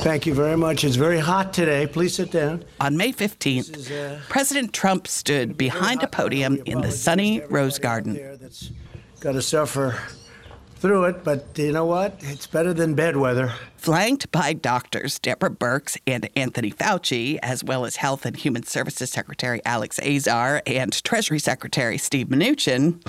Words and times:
Thank 0.00 0.26
you 0.26 0.34
very 0.34 0.56
much. 0.56 0.84
It's 0.84 0.96
very 0.96 1.18
hot 1.18 1.52
today. 1.52 1.86
Please 1.86 2.14
sit 2.14 2.30
down. 2.30 2.64
On 2.80 2.96
May 2.96 3.12
15th, 3.12 3.76
is, 3.76 3.90
uh, 3.90 4.20
President 4.28 4.72
Trump 4.72 5.08
stood 5.08 5.56
behind 5.58 6.02
a 6.02 6.06
podium 6.06 6.62
in 6.66 6.80
the 6.82 6.90
sunny 6.90 7.40
Rose 7.50 7.78
Garden. 7.78 8.14
That's 8.40 8.70
got 9.20 9.32
to 9.32 9.42
suffer 9.42 9.98
through 10.76 11.06
it, 11.06 11.24
but 11.24 11.46
you 11.56 11.72
know 11.72 11.84
what? 11.84 12.16
It's 12.20 12.46
better 12.46 12.72
than 12.72 12.94
bed 12.94 13.16
weather. 13.16 13.52
Flanked 13.76 14.30
by 14.30 14.52
doctors 14.52 15.18
Deborah 15.18 15.50
Birx 15.50 15.98
and 16.06 16.28
Anthony 16.36 16.70
Fauci, 16.70 17.38
as 17.42 17.64
well 17.64 17.84
as 17.84 17.96
Health 17.96 18.24
and 18.24 18.36
Human 18.36 18.62
Services 18.62 19.10
Secretary 19.10 19.60
Alex 19.64 19.98
Azar 19.98 20.62
and 20.66 20.92
Treasury 21.02 21.40
Secretary 21.40 21.98
Steve 21.98 22.28
Mnuchin, 22.28 23.04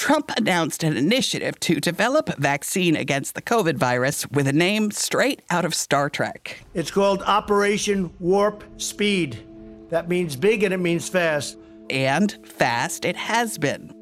Trump 0.00 0.32
announced 0.38 0.82
an 0.82 0.96
initiative 0.96 1.60
to 1.60 1.78
develop 1.78 2.30
a 2.30 2.40
vaccine 2.40 2.96
against 2.96 3.34
the 3.34 3.42
COVID 3.42 3.76
virus 3.76 4.26
with 4.30 4.48
a 4.48 4.52
name 4.52 4.90
straight 4.90 5.42
out 5.50 5.66
of 5.66 5.74
Star 5.74 6.08
Trek. 6.08 6.64
It's 6.72 6.90
called 6.90 7.20
Operation 7.20 8.10
Warp 8.18 8.64
Speed. 8.78 9.46
That 9.90 10.08
means 10.08 10.36
big 10.36 10.62
and 10.62 10.72
it 10.72 10.78
means 10.78 11.06
fast. 11.10 11.58
And 11.90 12.32
fast 12.46 13.04
it 13.04 13.14
has 13.14 13.58
been. 13.58 13.92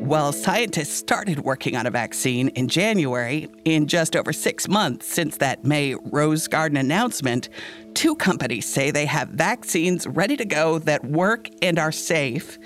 While 0.00 0.30
scientists 0.32 0.92
started 0.92 1.40
working 1.40 1.74
on 1.74 1.86
a 1.86 1.90
vaccine 1.90 2.48
in 2.48 2.68
January, 2.68 3.48
in 3.64 3.86
just 3.86 4.14
over 4.14 4.34
six 4.34 4.68
months 4.68 5.06
since 5.06 5.38
that 5.38 5.64
May 5.64 5.94
Rose 5.94 6.46
Garden 6.48 6.76
announcement, 6.76 7.48
two 7.94 8.14
companies 8.14 8.66
say 8.66 8.90
they 8.90 9.06
have 9.06 9.30
vaccines 9.30 10.06
ready 10.06 10.36
to 10.36 10.44
go 10.44 10.78
that 10.80 11.06
work 11.06 11.48
and 11.62 11.78
are 11.78 11.92
safe 11.92 12.58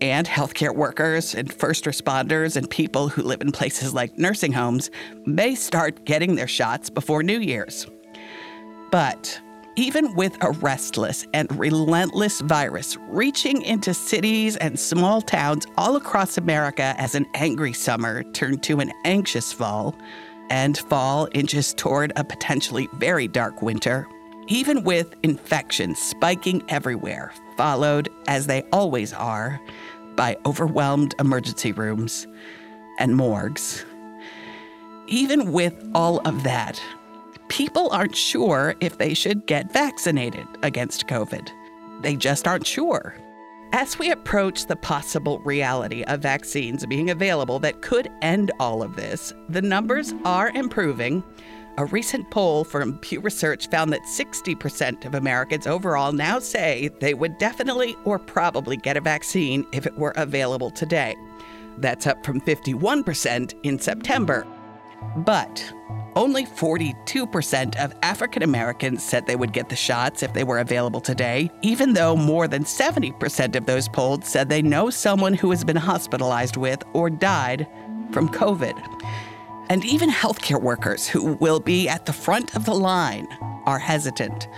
and 0.00 0.26
healthcare 0.26 0.74
workers 0.74 1.34
and 1.34 1.52
first 1.52 1.84
responders 1.84 2.56
and 2.56 2.68
people 2.68 3.08
who 3.08 3.22
live 3.22 3.40
in 3.40 3.52
places 3.52 3.94
like 3.94 4.18
nursing 4.18 4.52
homes 4.52 4.90
may 5.26 5.54
start 5.54 6.04
getting 6.04 6.34
their 6.34 6.48
shots 6.48 6.90
before 6.90 7.22
New 7.22 7.40
Year's. 7.40 7.86
But 8.90 9.40
even 9.76 10.14
with 10.14 10.36
a 10.40 10.52
restless 10.52 11.26
and 11.34 11.50
relentless 11.58 12.40
virus 12.42 12.96
reaching 13.08 13.62
into 13.62 13.92
cities 13.92 14.56
and 14.56 14.78
small 14.78 15.20
towns 15.20 15.66
all 15.76 15.96
across 15.96 16.38
America 16.38 16.94
as 16.98 17.14
an 17.14 17.26
angry 17.34 17.72
summer 17.72 18.22
turned 18.32 18.62
to 18.64 18.80
an 18.80 18.92
anxious 19.04 19.52
fall, 19.52 19.96
and 20.50 20.78
fall 20.78 21.28
inches 21.32 21.74
toward 21.74 22.12
a 22.16 22.24
potentially 22.24 22.88
very 22.94 23.26
dark 23.26 23.62
winter, 23.62 24.06
even 24.46 24.84
with 24.84 25.14
infections 25.22 25.98
spiking 25.98 26.62
everywhere, 26.68 27.32
followed, 27.56 28.08
as 28.28 28.46
they 28.46 28.62
always 28.72 29.12
are, 29.12 29.60
by 30.16 30.36
overwhelmed 30.46 31.14
emergency 31.18 31.72
rooms 31.72 32.26
and 32.98 33.16
morgues. 33.16 33.84
Even 35.06 35.52
with 35.52 35.74
all 35.94 36.18
of 36.26 36.42
that, 36.44 36.80
people 37.48 37.90
aren't 37.90 38.16
sure 38.16 38.74
if 38.80 38.98
they 38.98 39.14
should 39.14 39.46
get 39.46 39.72
vaccinated 39.72 40.46
against 40.62 41.06
COVID. 41.06 41.50
They 42.02 42.16
just 42.16 42.48
aren't 42.48 42.66
sure. 42.66 43.16
As 43.72 43.98
we 43.98 44.12
approach 44.12 44.66
the 44.66 44.76
possible 44.76 45.40
reality 45.40 46.04
of 46.04 46.20
vaccines 46.20 46.86
being 46.86 47.10
available 47.10 47.58
that 47.58 47.82
could 47.82 48.08
end 48.22 48.52
all 48.60 48.82
of 48.82 48.94
this, 48.94 49.32
the 49.48 49.62
numbers 49.62 50.14
are 50.24 50.50
improving 50.50 51.24
a 51.76 51.84
recent 51.86 52.30
poll 52.30 52.64
from 52.64 52.98
Pew 52.98 53.20
Research 53.20 53.68
found 53.68 53.92
that 53.92 54.02
60% 54.02 55.04
of 55.04 55.14
Americans 55.14 55.66
overall 55.66 56.12
now 56.12 56.38
say 56.38 56.88
they 57.00 57.14
would 57.14 57.38
definitely 57.38 57.96
or 58.04 58.18
probably 58.18 58.76
get 58.76 58.96
a 58.96 59.00
vaccine 59.00 59.66
if 59.72 59.86
it 59.86 59.96
were 59.96 60.12
available 60.16 60.70
today. 60.70 61.16
That's 61.78 62.06
up 62.06 62.24
from 62.24 62.40
51% 62.40 63.54
in 63.64 63.78
September. 63.78 64.46
But 65.16 65.72
only 66.16 66.46
42% 66.46 67.76
of 67.76 67.92
African 68.02 68.44
Americans 68.44 69.02
said 69.02 69.26
they 69.26 69.36
would 69.36 69.52
get 69.52 69.68
the 69.68 69.76
shots 69.76 70.22
if 70.22 70.32
they 70.32 70.44
were 70.44 70.60
available 70.60 71.00
today, 71.00 71.50
even 71.62 71.92
though 71.92 72.16
more 72.16 72.46
than 72.46 72.62
70% 72.62 73.56
of 73.56 73.66
those 73.66 73.88
polled 73.88 74.24
said 74.24 74.48
they 74.48 74.62
know 74.62 74.90
someone 74.90 75.34
who 75.34 75.50
has 75.50 75.64
been 75.64 75.76
hospitalized 75.76 76.56
with 76.56 76.82
or 76.92 77.10
died 77.10 77.66
from 78.12 78.28
COVID. 78.28 78.80
And 79.68 79.84
even 79.84 80.10
healthcare 80.10 80.60
workers 80.60 81.06
who 81.06 81.34
will 81.34 81.60
be 81.60 81.88
at 81.88 82.06
the 82.06 82.12
front 82.12 82.54
of 82.54 82.64
the 82.64 82.74
line 82.74 83.26
are 83.64 83.78
hesitant. 83.78 84.48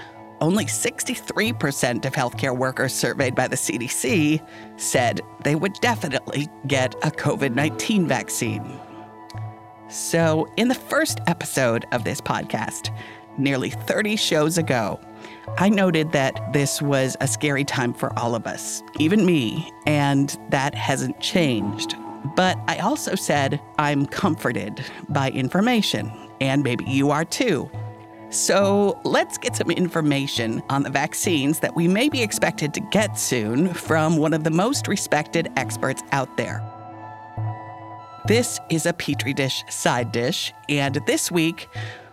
Only 0.41 0.67
63% 0.67 2.05
of 2.05 2.13
healthcare 2.13 2.57
workers 2.57 2.93
surveyed 2.93 3.35
by 3.35 3.49
the 3.49 3.57
CDC 3.57 4.47
said 4.77 5.21
they 5.45 5.55
would 5.55 5.75
definitely 5.75 6.49
get 6.67 6.95
a 6.97 7.11
COVID 7.11 7.55
19 7.55 8.07
vaccine. 8.07 8.79
So, 9.89 10.53
in 10.57 10.69
the 10.69 10.75
first 10.75 11.21
episode 11.29 11.87
of 11.93 12.05
this 12.05 12.21
podcast, 12.21 12.95
nearly 13.39 13.71
30 13.71 14.17
shows 14.17 14.59
ago, 14.59 15.01
I 15.59 15.69
noted 15.69 16.13
that 16.13 16.53
this 16.53 16.83
was 16.83 17.17
a 17.21 17.29
scary 17.29 17.65
time 17.65 17.95
for 17.95 18.17
all 18.19 18.35
of 18.35 18.47
us, 18.47 18.83
even 18.99 19.25
me, 19.25 19.73
and 19.87 20.37
that 20.51 20.75
hasn't 20.75 21.21
changed. 21.21 21.97
But 22.35 22.59
I 22.67 22.79
also 22.79 23.15
said 23.15 23.61
I'm 23.79 24.07
comforted 24.07 24.85
by 25.09 25.31
information, 25.31 26.11
and 26.41 26.63
maybe 26.63 26.85
you 26.85 27.11
are 27.11 27.25
too. 27.25 27.71
So 28.31 29.01
let's 29.05 29.39
get 29.39 29.55
some 29.55 29.71
information 29.71 30.63
on 30.69 30.83
the 30.83 30.91
vaccines 30.91 31.61
that 31.61 31.77
we 31.77 31.87
may 31.87 32.09
be 32.09 32.23
expected 32.23 32.75
to 32.75 32.81
get 32.81 33.19
soon 33.19 33.73
from 33.73 34.17
one 34.17 34.35
of 34.35 34.45
the 34.45 34.51
most 34.51 34.89
respected 34.89 35.51
experts 35.57 36.03
out 36.13 36.37
there. 36.37 36.63
This 38.27 38.59
is 38.71 38.87
a 38.87 38.93
Petri 38.93 39.33
dish 39.33 39.63
side 39.69 40.11
dish, 40.11 40.53
and 40.69 40.99
this 41.07 41.31
week 41.31 41.69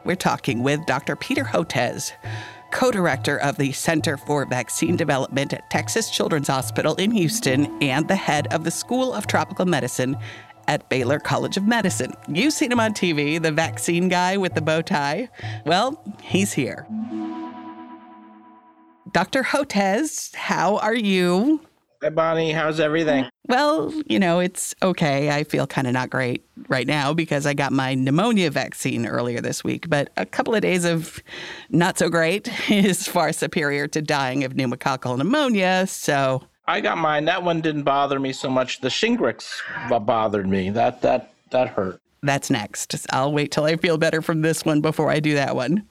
we're 0.05 0.15
talking 0.15 0.61
with 0.61 0.85
Dr. 0.85 1.15
Peter 1.15 1.43
Hotez, 1.43 2.11
co 2.73 2.91
director 2.91 3.37
of 3.37 3.57
the 3.57 3.71
Center 3.71 4.17
for 4.17 4.45
Vaccine 4.45 4.95
Development 4.97 5.53
at 5.53 5.69
Texas 5.69 6.09
Children's 6.09 6.47
Hospital 6.47 6.95
in 6.95 7.11
Houston, 7.11 7.65
and 7.81 8.07
the 8.07 8.15
head 8.15 8.47
of 8.51 8.63
the 8.63 8.71
School 8.71 9.13
of 9.13 9.27
Tropical 9.27 9.65
Medicine 9.65 10.17
at 10.67 10.89
Baylor 10.89 11.19
College 11.19 11.55
of 11.55 11.67
Medicine. 11.67 12.13
You've 12.27 12.53
seen 12.53 12.71
him 12.71 12.79
on 12.79 12.93
TV, 12.93 13.41
the 13.41 13.51
vaccine 13.51 14.09
guy 14.09 14.37
with 14.37 14.55
the 14.55 14.61
bow 14.61 14.81
tie. 14.81 15.29
Well, 15.65 16.03
he's 16.21 16.53
here. 16.53 16.87
Dr. 19.11 19.43
Hotez, 19.43 20.33
how 20.35 20.77
are 20.77 20.95
you? 20.95 21.61
Hi, 22.03 22.09
Bonnie. 22.09 22.51
How's 22.51 22.81
everything? 22.81 23.29
Well, 23.47 23.93
you 24.07 24.19
know, 24.19 24.41
it's 24.41 24.75
okay. 24.83 25.31
I 25.31 25.45
feel 25.45 25.65
kind 25.65 25.87
of 25.87 25.93
not 25.93 26.09
great 26.09 26.43
right 26.67 26.85
now 26.85 27.13
because 27.13 27.45
I 27.45 27.53
got 27.53 27.71
my 27.71 27.95
pneumonia 27.95 28.51
vaccine 28.51 29.05
earlier 29.05 29.39
this 29.39 29.63
week, 29.63 29.89
but 29.89 30.11
a 30.17 30.25
couple 30.25 30.53
of 30.53 30.61
days 30.61 30.83
of 30.83 31.23
not 31.69 31.97
so 31.97 32.09
great 32.09 32.49
is 32.69 33.07
far 33.07 33.31
superior 33.31 33.87
to 33.87 34.01
dying 34.01 34.43
of 34.43 34.51
pneumococcal 34.51 35.17
pneumonia. 35.17 35.87
So 35.87 36.43
I 36.67 36.81
got 36.81 36.97
mine. 36.97 37.23
That 37.23 37.41
one 37.41 37.61
didn't 37.61 37.83
bother 37.83 38.19
me 38.19 38.33
so 38.33 38.49
much. 38.49 38.81
The 38.81 38.89
Shingrix 38.89 39.61
bothered 40.05 40.49
me. 40.49 40.71
That 40.71 41.01
that 41.03 41.33
that 41.51 41.69
hurt. 41.69 42.01
That's 42.21 42.49
next. 42.49 42.97
I'll 43.11 43.31
wait 43.31 43.51
till 43.51 43.63
I 43.63 43.77
feel 43.77 43.97
better 43.97 44.21
from 44.21 44.41
this 44.41 44.65
one 44.65 44.81
before 44.81 45.09
I 45.09 45.21
do 45.21 45.35
that 45.35 45.55
one. 45.55 45.87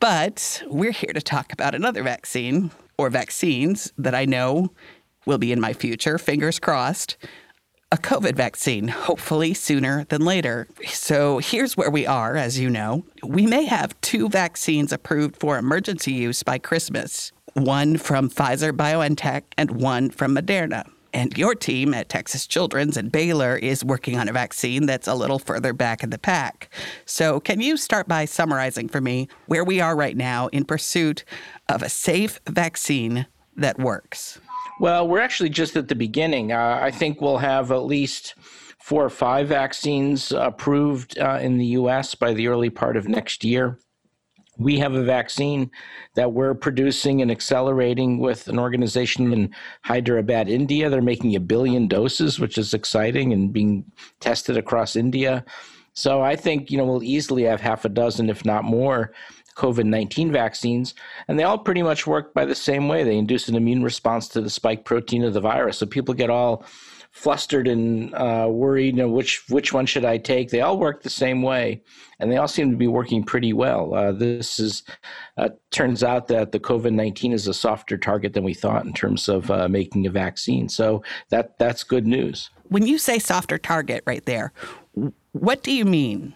But 0.00 0.64
we're 0.66 0.90
here 0.90 1.12
to 1.12 1.22
talk 1.22 1.52
about 1.52 1.76
another 1.76 2.02
vaccine 2.02 2.72
or 2.98 3.10
vaccines 3.10 3.92
that 3.98 4.14
I 4.14 4.24
know 4.24 4.72
will 5.26 5.38
be 5.38 5.52
in 5.52 5.60
my 5.60 5.72
future, 5.72 6.16
fingers 6.16 6.58
crossed. 6.58 7.16
A 7.92 7.96
COVID 7.96 8.34
vaccine, 8.34 8.88
hopefully 8.88 9.54
sooner 9.54 10.04
than 10.08 10.24
later. 10.24 10.66
So 10.86 11.38
here's 11.38 11.76
where 11.76 11.90
we 11.90 12.04
are, 12.04 12.36
as 12.36 12.58
you 12.58 12.68
know. 12.68 13.04
We 13.22 13.46
may 13.46 13.64
have 13.66 14.00
two 14.00 14.28
vaccines 14.28 14.92
approved 14.92 15.36
for 15.38 15.56
emergency 15.56 16.12
use 16.12 16.42
by 16.42 16.58
Christmas 16.58 17.32
one 17.54 17.96
from 17.96 18.28
Pfizer 18.28 18.70
BioNTech 18.70 19.42
and 19.56 19.70
one 19.70 20.10
from 20.10 20.34
Moderna. 20.34 20.86
And 21.14 21.36
your 21.38 21.54
team 21.54 21.94
at 21.94 22.10
Texas 22.10 22.46
Children's 22.46 22.98
and 22.98 23.10
Baylor 23.10 23.56
is 23.56 23.82
working 23.82 24.18
on 24.18 24.28
a 24.28 24.32
vaccine 24.32 24.84
that's 24.84 25.08
a 25.08 25.14
little 25.14 25.38
further 25.38 25.72
back 25.72 26.02
in 26.02 26.10
the 26.10 26.18
pack. 26.18 26.70
So, 27.06 27.40
can 27.40 27.60
you 27.62 27.78
start 27.78 28.06
by 28.06 28.26
summarizing 28.26 28.88
for 28.88 29.00
me 29.00 29.28
where 29.46 29.64
we 29.64 29.80
are 29.80 29.96
right 29.96 30.16
now 30.16 30.48
in 30.48 30.66
pursuit 30.66 31.24
of 31.70 31.82
a 31.82 31.88
safe 31.88 32.38
vaccine 32.46 33.26
that 33.56 33.78
works? 33.78 34.38
Well, 34.78 35.08
we're 35.08 35.20
actually 35.20 35.48
just 35.50 35.76
at 35.76 35.88
the 35.88 35.94
beginning. 35.94 36.52
Uh, 36.52 36.78
I 36.82 36.90
think 36.90 37.20
we'll 37.20 37.38
have 37.38 37.72
at 37.72 37.86
least 37.86 38.34
four 38.78 39.04
or 39.04 39.10
five 39.10 39.48
vaccines 39.48 40.32
approved 40.32 41.18
uh, 41.18 41.38
in 41.40 41.56
the 41.56 41.66
US 41.66 42.14
by 42.14 42.34
the 42.34 42.48
early 42.48 42.70
part 42.70 42.96
of 42.96 43.08
next 43.08 43.42
year. 43.42 43.78
We 44.58 44.78
have 44.78 44.94
a 44.94 45.02
vaccine 45.02 45.70
that 46.14 46.32
we're 46.32 46.54
producing 46.54 47.20
and 47.20 47.30
accelerating 47.30 48.18
with 48.18 48.48
an 48.48 48.58
organization 48.58 49.32
in 49.32 49.54
Hyderabad, 49.82 50.48
India. 50.48 50.88
They're 50.88 51.02
making 51.02 51.34
a 51.36 51.40
billion 51.40 51.88
doses, 51.88 52.38
which 52.38 52.56
is 52.56 52.72
exciting 52.72 53.32
and 53.32 53.52
being 53.52 53.84
tested 54.20 54.56
across 54.56 54.96
India. 54.96 55.44
So 55.92 56.20
I 56.22 56.36
think, 56.36 56.70
you 56.70 56.78
know, 56.78 56.84
we'll 56.84 57.02
easily 57.02 57.42
have 57.44 57.60
half 57.60 57.84
a 57.86 57.88
dozen, 57.88 58.30
if 58.30 58.44
not 58.44 58.64
more, 58.64 59.12
COVID 59.56 59.84
19 59.84 60.30
vaccines, 60.30 60.94
and 61.28 61.38
they 61.38 61.44
all 61.44 61.58
pretty 61.58 61.82
much 61.82 62.06
work 62.06 62.34
by 62.34 62.44
the 62.44 62.54
same 62.54 62.88
way. 62.88 63.02
They 63.02 63.16
induce 63.16 63.48
an 63.48 63.56
immune 63.56 63.82
response 63.82 64.28
to 64.28 64.40
the 64.40 64.50
spike 64.50 64.84
protein 64.84 65.24
of 65.24 65.34
the 65.34 65.40
virus. 65.40 65.78
So 65.78 65.86
people 65.86 66.14
get 66.14 66.30
all 66.30 66.64
flustered 67.16 67.66
and 67.66 68.14
uh, 68.14 68.46
worried. 68.50 68.96
You 68.96 69.02
know, 69.04 69.08
which 69.08 69.48
which 69.48 69.72
one 69.72 69.86
should 69.86 70.04
I 70.04 70.18
take? 70.18 70.50
They 70.50 70.60
all 70.60 70.78
work 70.78 71.02
the 71.02 71.10
same 71.10 71.42
way, 71.42 71.82
and 72.20 72.30
they 72.30 72.36
all 72.36 72.48
seem 72.48 72.70
to 72.70 72.76
be 72.76 72.86
working 72.86 73.24
pretty 73.24 73.54
well. 73.54 73.94
Uh, 73.94 74.12
this 74.12 74.60
is 74.60 74.82
uh, 75.38 75.48
turns 75.70 76.04
out 76.04 76.28
that 76.28 76.52
the 76.52 76.60
COVID 76.60 76.92
nineteen 76.92 77.32
is 77.32 77.48
a 77.48 77.54
softer 77.54 77.96
target 77.96 78.34
than 78.34 78.44
we 78.44 78.54
thought 78.54 78.84
in 78.84 78.92
terms 78.92 79.28
of 79.28 79.50
uh, 79.50 79.68
making 79.68 80.06
a 80.06 80.10
vaccine. 80.10 80.68
So 80.68 81.02
that 81.30 81.58
that's 81.58 81.82
good 81.82 82.06
news. 82.06 82.50
When 82.68 82.86
you 82.86 82.98
say 82.98 83.18
softer 83.18 83.58
target, 83.58 84.02
right 84.06 84.24
there, 84.26 84.52
what 85.32 85.62
do 85.62 85.72
you 85.72 85.84
mean? 85.84 86.34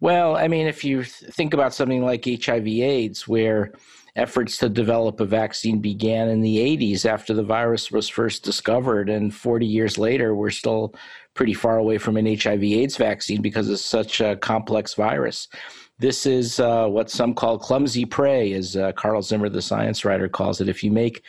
Well, 0.00 0.36
I 0.36 0.48
mean, 0.48 0.66
if 0.66 0.82
you 0.84 1.04
think 1.04 1.52
about 1.54 1.74
something 1.74 2.02
like 2.02 2.24
HIV/AIDS, 2.24 3.28
where 3.28 3.72
efforts 4.16 4.58
to 4.58 4.68
develop 4.68 5.20
a 5.20 5.24
vaccine 5.24 5.80
began 5.80 6.28
in 6.28 6.40
the 6.40 6.58
80s 6.58 7.04
after 7.06 7.34
the 7.34 7.42
virus 7.42 7.90
was 7.90 8.08
first 8.08 8.44
discovered. 8.44 9.08
And 9.08 9.34
40 9.34 9.66
years 9.66 9.98
later, 9.98 10.34
we're 10.34 10.50
still 10.50 10.94
pretty 11.34 11.54
far 11.54 11.78
away 11.78 11.98
from 11.98 12.16
an 12.16 12.26
HIV 12.26 12.62
AIDS 12.62 12.96
vaccine 12.96 13.40
because 13.40 13.68
it's 13.68 13.84
such 13.84 14.20
a 14.20 14.36
complex 14.36 14.94
virus. 14.94 15.48
This 15.98 16.26
is 16.26 16.58
uh, 16.60 16.86
what 16.86 17.10
some 17.10 17.34
call 17.34 17.58
clumsy 17.58 18.04
prey, 18.04 18.52
as 18.54 18.76
uh, 18.76 18.92
Carl 18.92 19.22
Zimmer, 19.22 19.48
the 19.48 19.62
science 19.62 20.04
writer, 20.04 20.28
calls 20.28 20.60
it. 20.60 20.68
If 20.68 20.82
you 20.82 20.90
make 20.90 21.22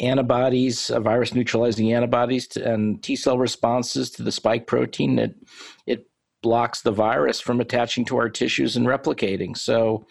antibodies, 0.00 0.90
uh, 0.90 1.00
virus 1.00 1.34
neutralizing 1.34 1.92
antibodies 1.92 2.48
to, 2.48 2.72
and 2.72 3.02
T 3.02 3.14
cell 3.14 3.38
responses 3.38 4.10
to 4.12 4.22
the 4.22 4.32
spike 4.32 4.66
protein, 4.66 5.18
it, 5.18 5.36
it 5.86 6.06
blocks 6.46 6.80
the 6.80 6.92
virus 6.92 7.40
from 7.40 7.60
attaching 7.60 8.04
to 8.04 8.16
our 8.16 8.28
tissues 8.28 8.76
and 8.76 8.86
replicating. 8.86 9.56
So, 9.56 10.06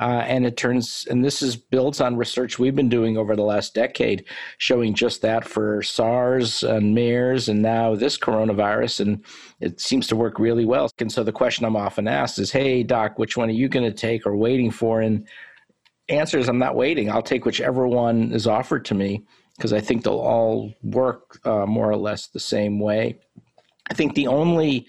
uh, 0.00 0.24
and 0.26 0.44
it 0.44 0.56
turns, 0.56 1.06
and 1.08 1.24
this 1.24 1.40
is 1.40 1.54
built 1.54 2.00
on 2.00 2.16
research 2.16 2.58
we've 2.58 2.74
been 2.74 2.88
doing 2.88 3.16
over 3.16 3.36
the 3.36 3.44
last 3.44 3.74
decade, 3.74 4.24
showing 4.58 4.92
just 4.92 5.22
that 5.22 5.44
for 5.44 5.80
SARS 5.84 6.64
and 6.64 6.96
MERS, 6.96 7.48
and 7.48 7.62
now 7.62 7.94
this 7.94 8.18
coronavirus, 8.18 9.00
and 9.02 9.24
it 9.60 9.80
seems 9.80 10.08
to 10.08 10.16
work 10.16 10.40
really 10.40 10.64
well. 10.64 10.90
And 10.98 11.12
so 11.12 11.22
the 11.22 11.30
question 11.30 11.64
I'm 11.64 11.76
often 11.76 12.08
asked 12.08 12.40
is, 12.40 12.50
"Hey, 12.50 12.82
doc, 12.82 13.16
which 13.16 13.36
one 13.36 13.48
are 13.48 13.60
you 13.62 13.68
going 13.68 13.88
to 13.88 13.96
take 13.96 14.26
or 14.26 14.36
waiting 14.36 14.72
for?" 14.72 15.00
And 15.00 15.28
answer 16.08 16.40
is, 16.40 16.48
"I'm 16.48 16.58
not 16.58 16.74
waiting. 16.74 17.08
I'll 17.08 17.22
take 17.22 17.44
whichever 17.44 17.86
one 17.86 18.32
is 18.32 18.48
offered 18.48 18.84
to 18.86 18.94
me 18.94 19.22
because 19.56 19.72
I 19.72 19.80
think 19.80 20.02
they'll 20.02 20.26
all 20.34 20.72
work 20.82 21.38
uh, 21.44 21.66
more 21.66 21.88
or 21.88 21.96
less 21.96 22.26
the 22.26 22.40
same 22.40 22.80
way." 22.80 23.20
I 23.90 23.94
think 23.94 24.14
the 24.14 24.26
only 24.26 24.86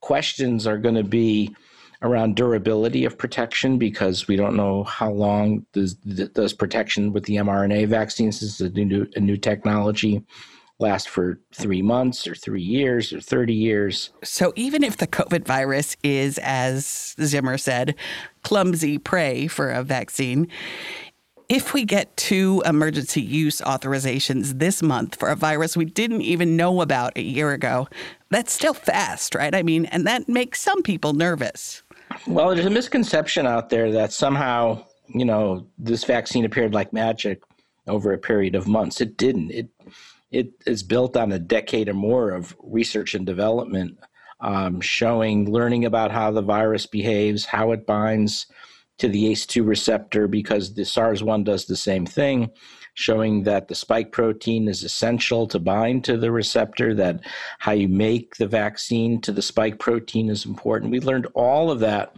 questions 0.00 0.66
are 0.66 0.78
going 0.78 0.94
to 0.94 1.04
be 1.04 1.54
around 2.02 2.34
durability 2.34 3.04
of 3.04 3.18
protection 3.18 3.78
because 3.78 4.26
we 4.26 4.36
don't 4.36 4.56
know 4.56 4.84
how 4.84 5.10
long 5.10 5.66
does, 5.72 5.94
does 5.94 6.52
protection 6.52 7.12
with 7.12 7.24
the 7.24 7.36
mRNA 7.36 7.88
vaccines 7.88 8.42
is 8.42 8.60
a 8.60 8.70
new, 8.70 9.06
a 9.16 9.20
new 9.20 9.36
technology 9.36 10.24
last 10.78 11.08
for 11.10 11.38
three 11.52 11.82
months 11.82 12.26
or 12.26 12.34
three 12.34 12.62
years 12.62 13.12
or 13.12 13.20
30 13.20 13.52
years. 13.52 14.10
So 14.24 14.52
even 14.56 14.82
if 14.82 14.96
the 14.96 15.06
COVID 15.06 15.44
virus 15.44 15.96
is, 16.02 16.38
as 16.42 17.14
Zimmer 17.20 17.58
said, 17.58 17.94
clumsy 18.42 18.96
prey 18.96 19.46
for 19.46 19.70
a 19.70 19.84
vaccine, 19.84 20.48
if 21.50 21.74
we 21.74 21.84
get 21.84 22.16
two 22.16 22.62
emergency 22.64 23.20
use 23.20 23.60
authorizations 23.62 24.60
this 24.60 24.82
month 24.82 25.16
for 25.16 25.28
a 25.28 25.34
virus 25.34 25.76
we 25.76 25.84
didn't 25.84 26.22
even 26.22 26.56
know 26.56 26.80
about 26.80 27.18
a 27.18 27.22
year 27.22 27.50
ago, 27.50 27.88
that's 28.30 28.52
still 28.52 28.72
fast, 28.72 29.34
right? 29.34 29.52
I 29.52 29.64
mean, 29.64 29.86
and 29.86 30.06
that 30.06 30.28
makes 30.28 30.60
some 30.60 30.80
people 30.82 31.12
nervous. 31.12 31.82
Well, 32.28 32.54
there's 32.54 32.66
a 32.66 32.70
misconception 32.70 33.48
out 33.48 33.68
there 33.68 33.90
that 33.90 34.12
somehow, 34.12 34.84
you 35.08 35.24
know, 35.24 35.66
this 35.76 36.04
vaccine 36.04 36.44
appeared 36.44 36.72
like 36.72 36.92
magic 36.92 37.42
over 37.88 38.12
a 38.12 38.18
period 38.18 38.54
of 38.54 38.68
months. 38.68 39.00
It 39.00 39.16
didn't. 39.16 39.50
It 39.50 39.68
it 40.30 40.52
is 40.64 40.84
built 40.84 41.16
on 41.16 41.32
a 41.32 41.40
decade 41.40 41.88
or 41.88 41.94
more 41.94 42.30
of 42.30 42.54
research 42.62 43.16
and 43.16 43.26
development, 43.26 43.98
um, 44.38 44.80
showing, 44.80 45.50
learning 45.50 45.84
about 45.84 46.12
how 46.12 46.30
the 46.30 46.42
virus 46.42 46.86
behaves, 46.86 47.44
how 47.44 47.72
it 47.72 47.84
binds 47.84 48.46
to 49.00 49.08
the 49.08 49.32
ACE2 49.32 49.66
receptor, 49.66 50.28
because 50.28 50.74
the 50.74 50.84
SARS-1 50.84 51.44
does 51.44 51.64
the 51.64 51.76
same 51.76 52.06
thing, 52.06 52.50
showing 52.94 53.42
that 53.44 53.68
the 53.68 53.74
spike 53.74 54.12
protein 54.12 54.68
is 54.68 54.82
essential 54.82 55.46
to 55.48 55.58
bind 55.58 56.04
to 56.04 56.16
the 56.16 56.30
receptor, 56.30 56.94
that 56.94 57.20
how 57.58 57.72
you 57.72 57.88
make 57.88 58.36
the 58.36 58.46
vaccine 58.46 59.20
to 59.22 59.32
the 59.32 59.42
spike 59.42 59.78
protein 59.78 60.28
is 60.28 60.46
important. 60.46 60.92
We 60.92 61.00
learned 61.00 61.26
all 61.34 61.70
of 61.70 61.80
that 61.80 62.16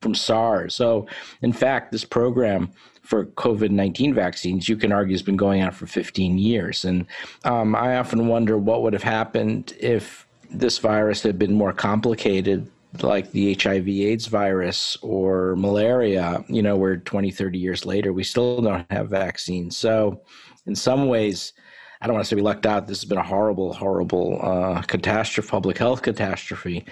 from 0.00 0.14
SARS. 0.14 0.74
So, 0.74 1.06
in 1.42 1.52
fact, 1.52 1.92
this 1.92 2.04
program 2.04 2.72
for 3.02 3.26
COVID 3.26 3.70
19 3.70 4.14
vaccines, 4.14 4.68
you 4.68 4.76
can 4.76 4.92
argue, 4.92 5.14
has 5.14 5.22
been 5.22 5.36
going 5.36 5.62
on 5.62 5.72
for 5.72 5.86
15 5.86 6.38
years. 6.38 6.84
And 6.84 7.06
um, 7.44 7.74
I 7.74 7.96
often 7.96 8.26
wonder 8.26 8.58
what 8.58 8.82
would 8.82 8.92
have 8.92 9.02
happened 9.02 9.74
if 9.80 10.26
this 10.50 10.78
virus 10.78 11.22
had 11.22 11.38
been 11.38 11.54
more 11.54 11.72
complicated 11.72 12.70
like 13.00 13.30
the 13.30 13.54
HIV 13.54 13.88
AIDS 13.88 14.26
virus 14.26 14.98
or 15.00 15.56
malaria, 15.56 16.44
you 16.48 16.62
know, 16.62 16.76
where 16.76 16.98
20, 16.98 17.30
30 17.30 17.58
years 17.58 17.86
later, 17.86 18.12
we 18.12 18.24
still 18.24 18.60
don't 18.60 18.90
have 18.90 19.08
vaccines. 19.08 19.76
So, 19.76 20.22
in 20.66 20.74
some 20.74 21.08
ways, 21.08 21.54
I 22.00 22.06
don't 22.06 22.14
want 22.14 22.26
to 22.26 22.28
say 22.28 22.36
we 22.36 22.42
lucked 22.42 22.66
out. 22.66 22.86
This 22.86 23.00
has 23.00 23.08
been 23.08 23.18
a 23.18 23.22
horrible, 23.22 23.72
horrible 23.72 24.38
uh, 24.42 24.82
catastrophe, 24.82 25.48
public 25.48 25.78
health 25.78 26.02
catastrophe. 26.02 26.84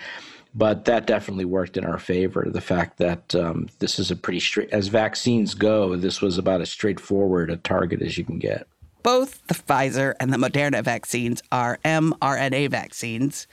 But 0.54 0.84
that 0.86 1.06
definitely 1.06 1.44
worked 1.44 1.76
in 1.76 1.84
our 1.84 1.98
favor. 1.98 2.46
The 2.48 2.60
fact 2.60 2.98
that 2.98 3.34
um, 3.34 3.68
this 3.78 3.98
is 3.98 4.10
a 4.10 4.16
pretty 4.16 4.40
straight, 4.40 4.70
as 4.70 4.88
vaccines 4.88 5.54
go, 5.54 5.94
this 5.96 6.20
was 6.20 6.38
about 6.38 6.60
as 6.60 6.70
straightforward 6.70 7.50
a 7.50 7.56
target 7.56 8.02
as 8.02 8.18
you 8.18 8.24
can 8.24 8.38
get. 8.38 8.66
Both 9.02 9.46
the 9.46 9.54
Pfizer 9.54 10.14
and 10.20 10.32
the 10.32 10.36
Moderna 10.36 10.82
vaccines 10.82 11.42
are 11.50 11.78
mRNA 11.84 12.70
vaccines. 12.70 13.46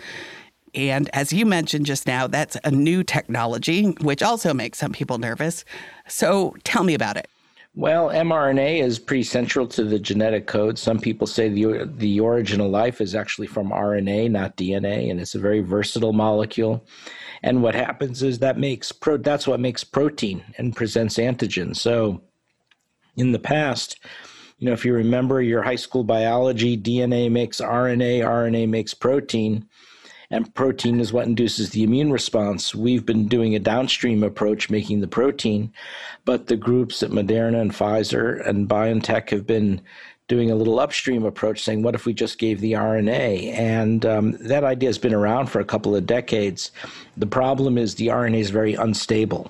And 0.74 1.10
as 1.14 1.34
you 1.34 1.46
mentioned 1.46 1.86
just 1.86 2.08
now, 2.08 2.28
that's 2.28 2.58
a 2.64 2.72
new 2.72 3.04
technology, 3.04 3.92
which 4.02 4.22
also 4.22 4.54
makes 4.54 4.78
some 4.78 4.92
people 4.92 5.18
nervous. 5.18 5.66
So 6.08 6.56
tell 6.64 6.84
me 6.84 6.94
about 6.94 7.18
it. 7.18 7.28
Well, 7.78 8.10
mRNA 8.10 8.82
is 8.84 8.98
pretty 8.98 9.22
central 9.22 9.68
to 9.68 9.84
the 9.84 10.00
genetic 10.00 10.48
code. 10.48 10.80
Some 10.80 11.00
people 11.00 11.28
say 11.28 11.48
the 11.48 11.88
the 11.98 12.20
origin 12.20 12.60
of 12.60 12.72
life 12.72 13.02
is 13.02 13.14
actually 13.14 13.46
from 13.46 13.70
RNA, 13.70 14.32
not 14.32 14.58
DNA, 14.58 15.12
and 15.12 15.20
it's 15.22 15.36
a 15.36 15.40
very 15.40 15.60
versatile 15.60 16.12
molecule. 16.12 16.84
And 17.44 17.62
what 17.62 17.76
happens 17.76 18.24
is 18.24 18.40
that 18.40 18.58
makes 18.58 18.92
pro 18.92 19.18
that's 19.18 19.48
what 19.48 19.60
makes 19.60 19.84
protein 19.84 20.44
and 20.58 20.76
presents 20.76 21.18
antigen. 21.18 21.76
So 21.76 22.24
in 23.16 23.32
the 23.32 23.38
past, 23.38 24.00
you 24.58 24.66
know, 24.66 24.74
if 24.74 24.84
you 24.84 24.94
remember 24.94 25.40
your 25.40 25.62
high 25.62 25.76
school 25.76 26.04
biology, 26.04 26.76
DNA 26.78 27.30
makes 27.30 27.62
RNA, 27.62 28.22
RNA 28.22 28.70
makes 28.70 28.96
protein 28.96 29.68
and 30.30 30.54
protein 30.56 31.00
is 31.00 31.14
what 31.14 31.26
induces 31.26 31.70
the 31.70 31.84
immune 31.84 32.12
response. 32.12 32.76
We've 32.76 33.06
been 33.06 33.28
doing 33.28 33.56
a 33.56 33.60
downstream 33.60 34.24
approach, 34.24 34.70
making 34.70 35.00
the 35.00 35.08
protein, 35.08 35.72
but 36.26 36.48
the 36.48 36.58
groups 36.58 37.02
at 37.02 37.12
Moderna 37.12 37.62
and 37.62 37.72
Pfizer 37.72 38.46
and 38.46 38.68
BioNTech 38.68 39.30
have 39.30 39.48
been 39.48 39.82
doing 40.28 40.52
a 40.52 40.56
little 40.56 40.80
upstream 40.80 41.24
approach, 41.24 41.64
saying, 41.64 41.82
what 41.82 41.96
if 41.96 42.06
we 42.06 42.14
just 42.14 42.38
gave 42.38 42.60
the 42.60 42.74
RNA? 42.74 43.54
And 43.54 44.06
um, 44.06 44.32
that 44.42 44.66
idea 44.66 44.90
has 44.90 44.98
been 44.98 45.14
around 45.14 45.48
for 45.48 45.62
a 45.62 45.66
couple 45.66 45.96
of 45.96 46.06
decades. 46.06 46.72
The 47.16 47.26
problem 47.26 47.78
is 47.78 47.96
the 47.96 48.08
RNA 48.08 48.40
is 48.40 48.50
very 48.50 48.74
unstable. 48.74 49.50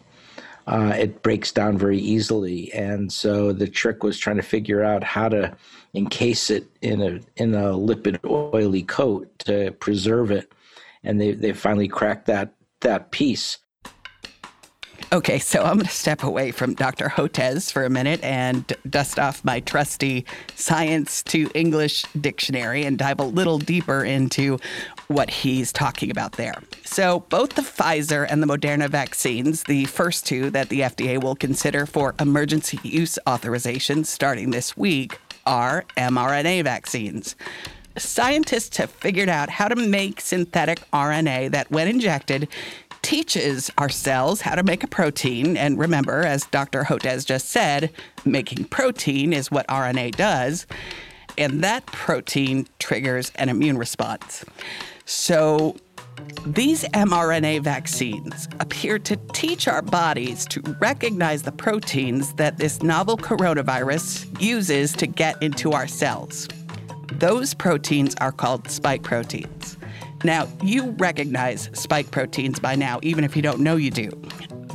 Uh, 0.68 0.94
it 0.96 1.24
breaks 1.24 1.52
down 1.52 1.78
very 1.78 1.98
easily, 1.98 2.72
and 2.74 3.12
so 3.12 3.54
the 3.54 3.68
trick 3.68 4.04
was 4.04 4.20
trying 4.20 4.36
to 4.36 4.44
figure 4.44 4.84
out 4.84 5.04
how 5.04 5.30
to 5.30 5.56
encase 5.94 6.50
it 6.50 6.68
in 6.82 7.02
a 7.02 7.22
in 7.42 7.56
a 7.56 7.72
lipid 7.72 8.20
oily 8.54 8.84
coat 8.84 9.32
to 9.40 9.72
preserve 9.80 10.30
it 10.30 10.52
and 11.08 11.20
they 11.20 11.32
they 11.32 11.54
finally 11.54 11.88
cracked 11.88 12.28
that 12.28 12.54
that 12.82 13.12
piece. 13.12 13.58
Okay, 15.14 15.40
so 15.40 15.64
I'm 15.64 15.76
going 15.76 15.86
to 15.86 15.92
step 15.92 16.22
away 16.22 16.52
from 16.52 16.74
Dr. 16.74 17.08
Hotez 17.08 17.72
for 17.72 17.86
a 17.86 17.90
minute 17.90 18.22
and 18.24 18.66
dust 18.90 19.18
off 19.18 19.46
my 19.46 19.62
trusty 19.62 20.26
science 20.56 21.24
to 21.24 21.50
English 21.56 22.04
dictionary 22.20 22.84
and 22.84 22.98
dive 22.98 23.22
a 23.22 23.24
little 23.24 23.58
deeper 23.58 24.04
into 24.04 24.60
what 25.08 25.30
he's 25.30 25.72
talking 25.72 26.12
about 26.12 26.34
there. 26.34 26.56
So, 26.84 27.22
both 27.30 27.52
the 27.52 27.62
Pfizer 27.62 28.28
and 28.30 28.44
the 28.44 28.48
Moderna 28.48 28.90
vaccines, 28.90 29.64
the 29.64 29.86
first 29.86 30.26
two 30.26 30.50
that 30.50 30.68
the 30.68 30.82
FDA 30.82 31.24
will 31.24 31.36
consider 31.36 31.86
for 31.86 32.14
emergency 32.20 32.78
use 32.84 33.18
authorization 33.26 34.04
starting 34.04 34.52
this 34.52 34.76
week, 34.76 35.18
are 35.46 35.86
mRNA 35.96 36.66
vaccines 36.66 37.38
scientists 37.98 38.77
have 38.77 38.92
figured 38.92 39.30
out 39.30 39.50
how 39.50 39.68
to 39.68 39.75
make 39.75 40.22
synthetic 40.22 40.80
RNA 40.92 41.51
that, 41.51 41.70
when 41.72 41.88
injected, 41.88 42.48
teaches 43.01 43.72
our 43.77 43.89
cells 43.89 44.42
how 44.42 44.56
to 44.56 44.63
make 44.63 44.84
a 44.84 44.88
protein. 44.88 45.56
And 45.56 45.80
remember, 45.80 46.22
as 46.25 46.46
Dr. 46.48 46.84
Hotez 46.84 47.25
just 47.25 47.50
said, 47.50 47.92
making 48.25 48.66
protein 48.66 49.34
is 49.34 49.50
what 49.50 49.68
RNA 49.68 50.16
does. 50.16 50.68
And 51.38 51.63
that 51.63 51.86
protein 51.86 52.68
triggers 52.80 53.32
an 53.36 53.50
immune 53.50 53.77
response. 53.77 54.44
So, 55.06 55.77
these 56.46 56.84
mRNA 56.86 57.62
vaccines 57.62 58.48
appear 58.60 58.98
to 59.00 59.16
teach 59.34 59.68
our 59.68 59.82
bodies 59.82 60.46
to 60.48 60.62
recognize 60.80 61.44
the 61.44 61.51
proteins 61.51 62.34
that 62.34 62.58
this 62.58 62.82
novel 62.82 63.18
coronavirus 63.18 64.42
uses 64.42 64.94
to 64.94 65.08
get 65.08 65.42
into 65.44 65.74
our 65.74 65.88
cells. 65.88 66.48
Those 67.14 67.54
proteins 67.54 68.16
are 68.22 68.32
called 68.32 68.70
spike 68.70 69.04
proteins. 69.04 69.78
Now, 70.24 70.48
you 70.64 70.92
recognize 70.92 71.70
spike 71.74 72.12
proteins 72.12 72.60
by 72.60 72.76
now, 72.76 73.00
even 73.04 73.24
if 73.24 73.36
you 73.36 73.42
don't 73.42 73.60
know 73.60 73.76
you 73.76 73.92
do. 73.92 74.10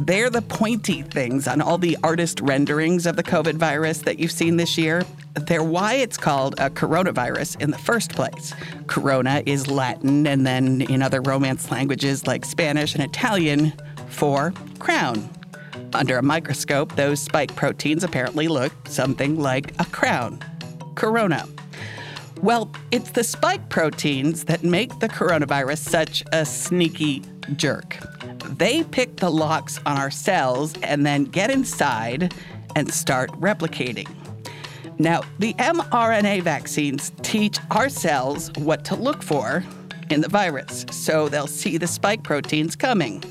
They're 0.00 0.30
the 0.30 0.42
pointy 0.42 1.02
things 1.02 1.46
on 1.46 1.60
all 1.60 1.78
the 1.78 1.98
artist 2.02 2.40
renderings 2.40 3.06
of 3.06 3.16
the 3.16 3.22
COVID 3.22 3.54
virus 3.54 3.98
that 3.98 4.18
you've 4.18 4.32
seen 4.32 4.56
this 4.56 4.78
year. 4.78 5.04
They're 5.34 5.62
why 5.62 5.94
it's 5.94 6.16
called 6.16 6.54
a 6.58 6.70
coronavirus 6.70 7.60
in 7.60 7.70
the 7.70 7.78
first 7.78 8.12
place. 8.12 8.54
Corona 8.86 9.42
is 9.46 9.68
Latin, 9.68 10.26
and 10.26 10.46
then 10.46 10.82
in 10.82 11.02
other 11.02 11.20
Romance 11.20 11.70
languages 11.70 12.26
like 12.26 12.44
Spanish 12.44 12.94
and 12.94 13.04
Italian, 13.04 13.72
for 14.08 14.52
crown. 14.78 15.28
Under 15.94 16.18
a 16.18 16.22
microscope, 16.22 16.94
those 16.96 17.20
spike 17.20 17.54
proteins 17.54 18.04
apparently 18.04 18.48
look 18.48 18.72
something 18.88 19.38
like 19.38 19.72
a 19.78 19.84
crown. 19.86 20.40
Corona. 20.94 21.46
Well, 22.40 22.70
it's 22.90 23.10
the 23.10 23.24
spike 23.24 23.68
proteins 23.68 24.44
that 24.44 24.64
make 24.64 24.98
the 24.98 25.08
coronavirus 25.08 25.78
such 25.78 26.24
a 26.32 26.44
sneaky 26.44 27.22
jerk. 27.56 27.98
They 28.56 28.82
pick 28.84 29.16
the 29.16 29.30
locks 29.30 29.78
on 29.86 29.96
our 29.96 30.10
cells 30.10 30.74
and 30.82 31.06
then 31.06 31.24
get 31.24 31.50
inside 31.50 32.34
and 32.74 32.92
start 32.92 33.30
replicating. 33.40 34.08
Now, 34.98 35.22
the 35.38 35.54
mRNA 35.54 36.42
vaccines 36.42 37.12
teach 37.22 37.58
our 37.70 37.88
cells 37.88 38.50
what 38.58 38.84
to 38.86 38.96
look 38.96 39.22
for 39.22 39.64
in 40.10 40.20
the 40.20 40.28
virus, 40.28 40.84
so 40.90 41.28
they'll 41.28 41.46
see 41.46 41.76
the 41.76 41.86
spike 41.86 42.22
proteins 42.22 42.76
coming. 42.76 43.22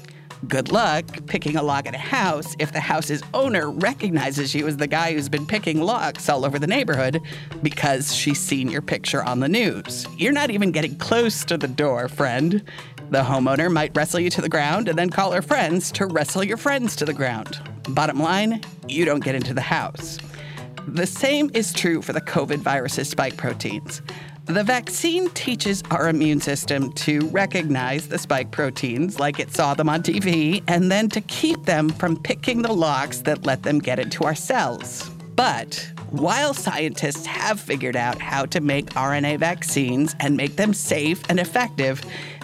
Good 0.47 0.71
luck 0.71 1.05
picking 1.27 1.55
a 1.55 1.61
lock 1.61 1.85
at 1.85 1.93
a 1.93 1.99
house 1.99 2.55
if 2.57 2.71
the 2.71 2.79
house's 2.79 3.21
owner 3.33 3.69
recognizes 3.69 4.55
you 4.55 4.67
as 4.67 4.75
the 4.75 4.87
guy 4.87 5.13
who's 5.13 5.29
been 5.29 5.45
picking 5.45 5.81
locks 5.81 6.29
all 6.29 6.45
over 6.45 6.57
the 6.57 6.65
neighborhood 6.65 7.21
because 7.61 8.15
she's 8.15 8.39
seen 8.39 8.67
your 8.67 8.81
picture 8.81 9.23
on 9.23 9.39
the 9.39 9.47
news. 9.47 10.07
You're 10.17 10.31
not 10.31 10.49
even 10.49 10.71
getting 10.71 10.95
close 10.95 11.45
to 11.45 11.57
the 11.57 11.67
door, 11.67 12.07
friend. 12.07 12.63
The 13.11 13.21
homeowner 13.21 13.71
might 13.71 13.95
wrestle 13.95 14.19
you 14.19 14.31
to 14.31 14.41
the 14.41 14.49
ground 14.49 14.87
and 14.87 14.97
then 14.97 15.11
call 15.11 15.31
her 15.31 15.43
friends 15.43 15.91
to 15.91 16.07
wrestle 16.07 16.43
your 16.43 16.57
friends 16.57 16.95
to 16.95 17.05
the 17.05 17.13
ground. 17.13 17.59
Bottom 17.89 18.19
line, 18.19 18.61
you 18.87 19.05
don't 19.05 19.23
get 19.23 19.35
into 19.35 19.53
the 19.53 19.61
house. 19.61 20.17
The 20.87 21.05
same 21.05 21.51
is 21.53 21.71
true 21.71 22.01
for 22.01 22.13
the 22.13 22.21
COVID 22.21 22.57
virus's 22.57 23.09
spike 23.09 23.37
proteins. 23.37 24.01
The 24.45 24.63
vaccine 24.63 25.29
teaches 25.29 25.83
our 25.91 26.09
immune 26.09 26.41
system 26.41 26.91
to 26.93 27.27
recognize 27.27 28.07
the 28.07 28.17
spike 28.17 28.51
proteins 28.51 29.19
like 29.19 29.39
it 29.39 29.53
saw 29.53 29.73
them 29.75 29.87
on 29.87 30.01
TV 30.01 30.63
and 30.67 30.91
then 30.91 31.09
to 31.09 31.21
keep 31.21 31.63
them 31.63 31.89
from 31.89 32.21
picking 32.21 32.61
the 32.61 32.73
locks 32.73 33.19
that 33.19 33.45
let 33.45 33.63
them 33.63 33.79
get 33.79 33.99
into 33.99 34.23
our 34.23 34.35
cells. 34.35 35.09
But 35.35 35.91
while 36.09 36.53
scientists 36.53 37.25
have 37.27 37.59
figured 37.59 37.95
out 37.95 38.19
how 38.19 38.45
to 38.47 38.59
make 38.59 38.87
RNA 38.87 39.39
vaccines 39.39 40.15
and 40.19 40.35
make 40.35 40.55
them 40.55 40.73
safe 40.73 41.21
and 41.29 41.39
effective, 41.39 42.03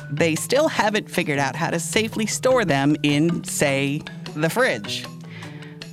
they 0.09 0.35
still 0.35 0.67
haven't 0.67 1.09
figured 1.09 1.39
out 1.39 1.55
how 1.55 1.71
to 1.71 1.79
safely 1.79 2.27
store 2.27 2.63
them 2.63 2.95
in, 3.03 3.43
say, 3.43 4.01
the 4.35 4.49
fridge. 4.49 5.05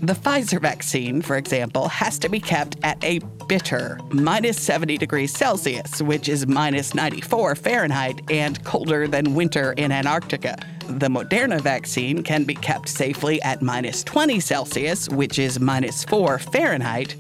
The 0.03 0.13
Pfizer 0.13 0.61
vaccine, 0.61 1.23
for 1.23 1.37
example, 1.37 1.89
has 1.89 2.19
to 2.21 2.29
be 2.29 2.39
kept 2.39 2.77
at 2.83 3.03
a 3.03 3.21
bitter 3.49 3.99
minus 4.11 4.61
70 4.61 4.99
degrees 4.99 5.33
Celsius, 5.33 6.01
which 6.03 6.29
is 6.29 6.47
minus 6.47 6.95
94 6.95 7.55
Fahrenheit 7.55 8.21
and 8.31 8.63
colder 8.65 9.07
than 9.07 9.35
winter 9.35 9.73
in 9.73 9.93
Antarctica. 9.93 10.57
The 10.87 11.09
Moderna 11.09 11.61
vaccine 11.61 12.23
can 12.23 12.45
be 12.45 12.55
kept 12.55 12.89
safely 12.89 13.41
at 13.43 13.63
minus 13.63 14.05
20 14.05 14.41
Celsius, 14.41 15.09
which 15.09 15.39
is 15.39 15.59
minus 15.59 16.05
4 16.05 16.39
Fahrenheit. 16.39 17.17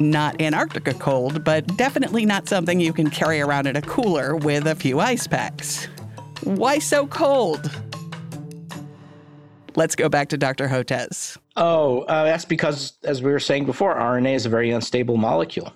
Not 0.00 0.40
Antarctica 0.40 0.94
cold, 0.94 1.44
but 1.44 1.66
definitely 1.76 2.26
not 2.26 2.48
something 2.48 2.80
you 2.80 2.92
can 2.92 3.10
carry 3.10 3.40
around 3.40 3.66
in 3.66 3.76
a 3.76 3.82
cooler 3.82 4.34
with 4.36 4.66
a 4.66 4.74
few 4.74 4.98
ice 5.00 5.26
packs. 5.26 5.86
Why 6.42 6.78
so 6.78 7.06
cold? 7.06 7.70
Let's 9.76 9.96
go 9.96 10.08
back 10.08 10.28
to 10.28 10.36
Dr. 10.36 10.68
Hotez. 10.68 11.36
Oh, 11.56 12.02
uh, 12.02 12.24
that's 12.24 12.44
because, 12.44 12.94
as 13.04 13.22
we 13.22 13.30
were 13.30 13.40
saying 13.40 13.64
before, 13.64 13.94
RNA 13.94 14.34
is 14.34 14.46
a 14.46 14.48
very 14.48 14.70
unstable 14.70 15.16
molecule. 15.16 15.72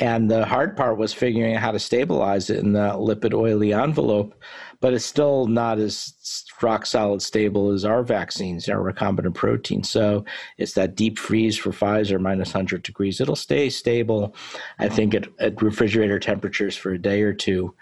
And 0.00 0.30
the 0.30 0.46
hard 0.46 0.76
part 0.76 0.96
was 0.96 1.12
figuring 1.12 1.54
out 1.54 1.60
how 1.60 1.72
to 1.72 1.78
stabilize 1.78 2.50
it 2.50 2.58
in 2.58 2.72
the 2.72 2.90
lipid 2.92 3.34
oily 3.34 3.72
envelope, 3.72 4.32
but 4.80 4.94
it's 4.94 5.04
still 5.04 5.46
not 5.46 5.78
as 5.78 6.14
rock 6.62 6.86
solid 6.86 7.20
stable 7.20 7.72
as 7.72 7.84
our 7.84 8.04
vaccines, 8.04 8.68
our 8.68 8.78
recombinant 8.78 9.34
protein. 9.34 9.82
So 9.82 10.24
it's 10.56 10.74
that 10.74 10.94
deep 10.94 11.18
freeze 11.18 11.58
for 11.58 11.70
Pfizer, 11.70 12.20
minus 12.20 12.54
100 12.54 12.84
degrees. 12.84 13.20
It'll 13.20 13.34
stay 13.34 13.70
stable, 13.70 14.36
I 14.78 14.88
think, 14.88 15.14
at, 15.14 15.26
at 15.40 15.60
refrigerator 15.60 16.20
temperatures 16.20 16.76
for 16.76 16.92
a 16.92 16.98
day 16.98 17.22
or 17.22 17.32
two. 17.32 17.74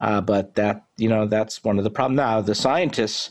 Uh, 0.00 0.20
but 0.20 0.56
that, 0.56 0.84
you 0.96 1.08
know, 1.08 1.26
that's 1.26 1.62
one 1.62 1.78
of 1.78 1.84
the 1.84 1.90
problems. 1.90 2.16
Now, 2.16 2.40
the 2.40 2.56
scientists, 2.56 3.30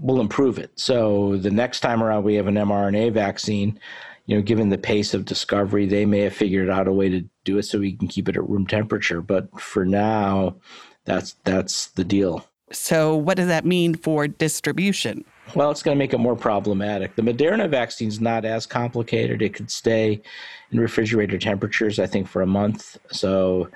will 0.00 0.20
improve 0.20 0.58
it. 0.58 0.70
So 0.76 1.36
the 1.36 1.50
next 1.50 1.80
time 1.80 2.02
around 2.02 2.24
we 2.24 2.34
have 2.34 2.46
an 2.46 2.54
mRNA 2.54 3.12
vaccine, 3.12 3.78
you 4.26 4.36
know, 4.36 4.42
given 4.42 4.68
the 4.68 4.78
pace 4.78 5.14
of 5.14 5.24
discovery, 5.24 5.86
they 5.86 6.06
may 6.06 6.20
have 6.20 6.34
figured 6.34 6.70
out 6.70 6.88
a 6.88 6.92
way 6.92 7.08
to 7.08 7.24
do 7.44 7.58
it 7.58 7.64
so 7.64 7.78
we 7.78 7.92
can 7.92 8.08
keep 8.08 8.28
it 8.28 8.36
at 8.36 8.48
room 8.48 8.66
temperature. 8.66 9.20
But 9.20 9.60
for 9.60 9.84
now, 9.84 10.56
that's 11.04 11.34
that's 11.44 11.88
the 11.88 12.04
deal. 12.04 12.46
So 12.72 13.16
what 13.16 13.36
does 13.36 13.48
that 13.48 13.64
mean 13.64 13.94
for 13.94 14.28
distribution? 14.28 15.24
Well, 15.56 15.72
it's 15.72 15.82
going 15.82 15.96
to 15.96 15.98
make 15.98 16.12
it 16.12 16.18
more 16.18 16.36
problematic. 16.36 17.16
The 17.16 17.22
Moderna 17.22 17.68
vaccine 17.68 18.06
is 18.06 18.20
not 18.20 18.44
as 18.44 18.66
complicated. 18.66 19.42
It 19.42 19.54
could 19.54 19.70
stay 19.70 20.22
in 20.70 20.78
refrigerator 20.78 21.38
temperatures, 21.38 21.98
I 21.98 22.06
think, 22.06 22.28
for 22.28 22.42
a 22.42 22.46
month. 22.46 22.96
So 23.10 23.68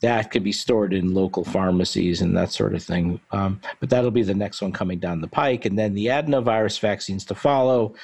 that 0.00 0.30
could 0.30 0.42
be 0.42 0.52
stored 0.52 0.94
in 0.94 1.14
local 1.14 1.44
pharmacies 1.44 2.22
and 2.22 2.36
that 2.36 2.50
sort 2.50 2.74
of 2.74 2.82
thing. 2.82 3.20
Um, 3.32 3.60
but 3.80 3.90
that'll 3.90 4.10
be 4.10 4.22
the 4.22 4.34
next 4.34 4.62
one 4.62 4.72
coming 4.72 4.98
down 4.98 5.20
the 5.20 5.28
pike, 5.28 5.66
and 5.66 5.78
then 5.78 5.94
the 5.94 6.06
adenovirus 6.06 6.80
vaccines 6.80 7.24
to 7.26 7.34
follow 7.34 7.94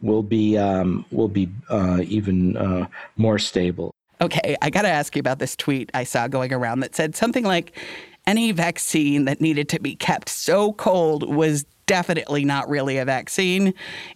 will 0.00 0.22
be 0.22 0.56
um, 0.56 1.04
will 1.10 1.28
be 1.28 1.48
uh, 1.68 2.00
even 2.06 2.56
uh, 2.56 2.86
more 3.16 3.38
stable. 3.38 3.94
Okay, 4.20 4.56
I 4.62 4.70
got 4.70 4.82
to 4.82 4.88
ask 4.88 5.14
you 5.14 5.20
about 5.20 5.38
this 5.40 5.56
tweet 5.56 5.90
I 5.94 6.04
saw 6.04 6.28
going 6.28 6.52
around 6.52 6.80
that 6.80 6.94
said 6.94 7.14
something 7.14 7.44
like, 7.44 7.78
"Any 8.26 8.52
vaccine 8.52 9.26
that 9.26 9.40
needed 9.40 9.68
to 9.70 9.80
be 9.80 9.94
kept 9.94 10.28
so 10.28 10.72
cold 10.72 11.34
was 11.34 11.64
definitely 11.86 12.44
not 12.44 12.68
really 12.68 12.96
a 12.96 13.04
vaccine. 13.04 13.74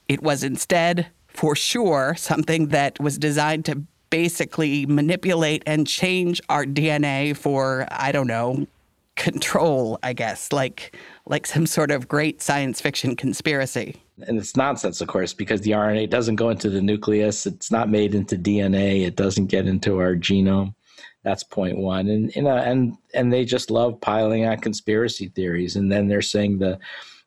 It 0.09 0.23
was 0.23 0.43
instead." 0.43 1.09
For 1.29 1.55
sure, 1.55 2.15
something 2.17 2.69
that 2.69 2.99
was 2.99 3.19
designed 3.19 3.67
to 3.67 3.83
basically 4.17 4.87
manipulate 4.87 5.63
and 5.67 5.87
change 5.87 6.41
our 6.49 6.65
DNA 6.65 7.37
for, 7.37 7.87
I 7.91 8.13
don't 8.13 8.27
know, 8.27 8.67
control, 9.15 9.99
I 10.03 10.15
guess, 10.15 10.53
like 10.53 10.97
like 11.27 11.47
some 11.47 11.67
sort 11.67 11.91
of 11.91 12.09
great 12.09 12.41
science 12.41 12.81
fiction 12.81 13.15
conspiracy. 13.15 13.97
And 14.27 14.39
it's 14.39 14.57
nonsense, 14.57 15.03
of 15.03 15.09
course, 15.09 15.35
because 15.35 15.61
the 15.61 15.73
RNA 15.73 16.09
doesn't 16.09 16.37
go 16.37 16.49
into 16.49 16.71
the 16.71 16.81
nucleus. 16.81 17.45
It's 17.45 17.71
not 17.71 17.91
made 17.91 18.15
into 18.15 18.37
DNA. 18.37 19.07
It 19.07 19.17
doesn't 19.17 19.49
get 19.49 19.67
into 19.67 19.99
our 19.99 20.15
genome. 20.15 20.75
That's 21.23 21.45
point 21.45 21.77
one. 21.77 22.09
And 22.09 22.35
you 22.35 22.41
know, 22.41 22.57
and 22.57 22.97
and 23.13 23.31
they 23.31 23.45
just 23.45 23.71
love 23.71 24.01
piling 24.01 24.47
on 24.47 24.57
conspiracy 24.61 25.29
theories. 25.29 25.77
And 25.77 25.93
then 25.93 26.09
they're 26.09 26.23
saying 26.23 26.59
the 26.59 26.79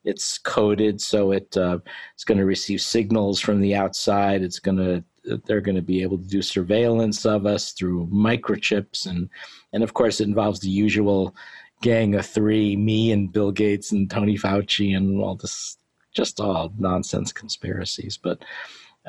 it's 0.03 0.39
coded 0.39 0.99
so 0.99 1.33
it 1.33 1.55
uh, 1.55 1.77
it's 2.15 2.23
going 2.23 2.39
to 2.39 2.45
receive 2.45 2.81
signals 2.81 3.39
from 3.39 3.61
the 3.61 3.75
outside. 3.75 4.41
It's 4.41 4.59
going 4.59 4.77
to 4.77 5.03
they're 5.45 5.61
going 5.61 5.75
to 5.75 5.81
be 5.81 6.01
able 6.01 6.17
to 6.17 6.27
do 6.27 6.41
surveillance 6.41 7.25
of 7.25 7.45
us 7.45 7.71
through 7.71 8.07
microchips 8.07 9.05
and 9.05 9.29
and 9.73 9.83
of 9.83 9.93
course 9.93 10.19
it 10.19 10.27
involves 10.27 10.59
the 10.59 10.69
usual 10.69 11.35
gang 11.81 12.15
of 12.15 12.25
three 12.25 12.75
me 12.75 13.11
and 13.11 13.31
bill 13.31 13.51
gates 13.51 13.91
and 13.91 14.09
tony 14.09 14.37
fauci 14.37 14.95
and 14.95 15.21
all 15.21 15.35
this 15.35 15.77
just 16.13 16.39
all 16.39 16.73
nonsense 16.77 17.31
conspiracies 17.31 18.17
but 18.17 18.43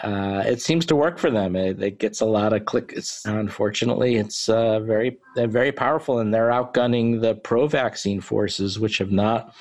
uh, 0.02 0.42
it 0.46 0.62
seems 0.62 0.86
to 0.86 0.96
work 0.96 1.18
for 1.18 1.30
them. 1.30 1.56
It, 1.56 1.82
it, 1.82 1.98
gets 1.98 2.20
a 2.20 2.24
lot 2.24 2.52
of 2.52 2.64
clicks 2.64 3.26
unfortunately, 3.26 4.16
it's 4.16 4.48
uh, 4.48 4.80
very 4.80 5.18
very 5.36 5.72
powerful, 5.72 6.20
and 6.20 6.32
they're 6.32 6.50
outgunning 6.50 7.20
the 7.20 7.34
pro-vaccine 7.34 8.20
forces, 8.20 8.78
which 8.78 8.98
have 8.98 9.10
not 9.10 9.54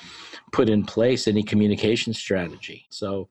put 0.52 0.68
in 0.68 0.84
place 0.84 1.28
any 1.28 1.42
communication 1.42 2.14
strategy. 2.14 2.86
So 2.90 3.28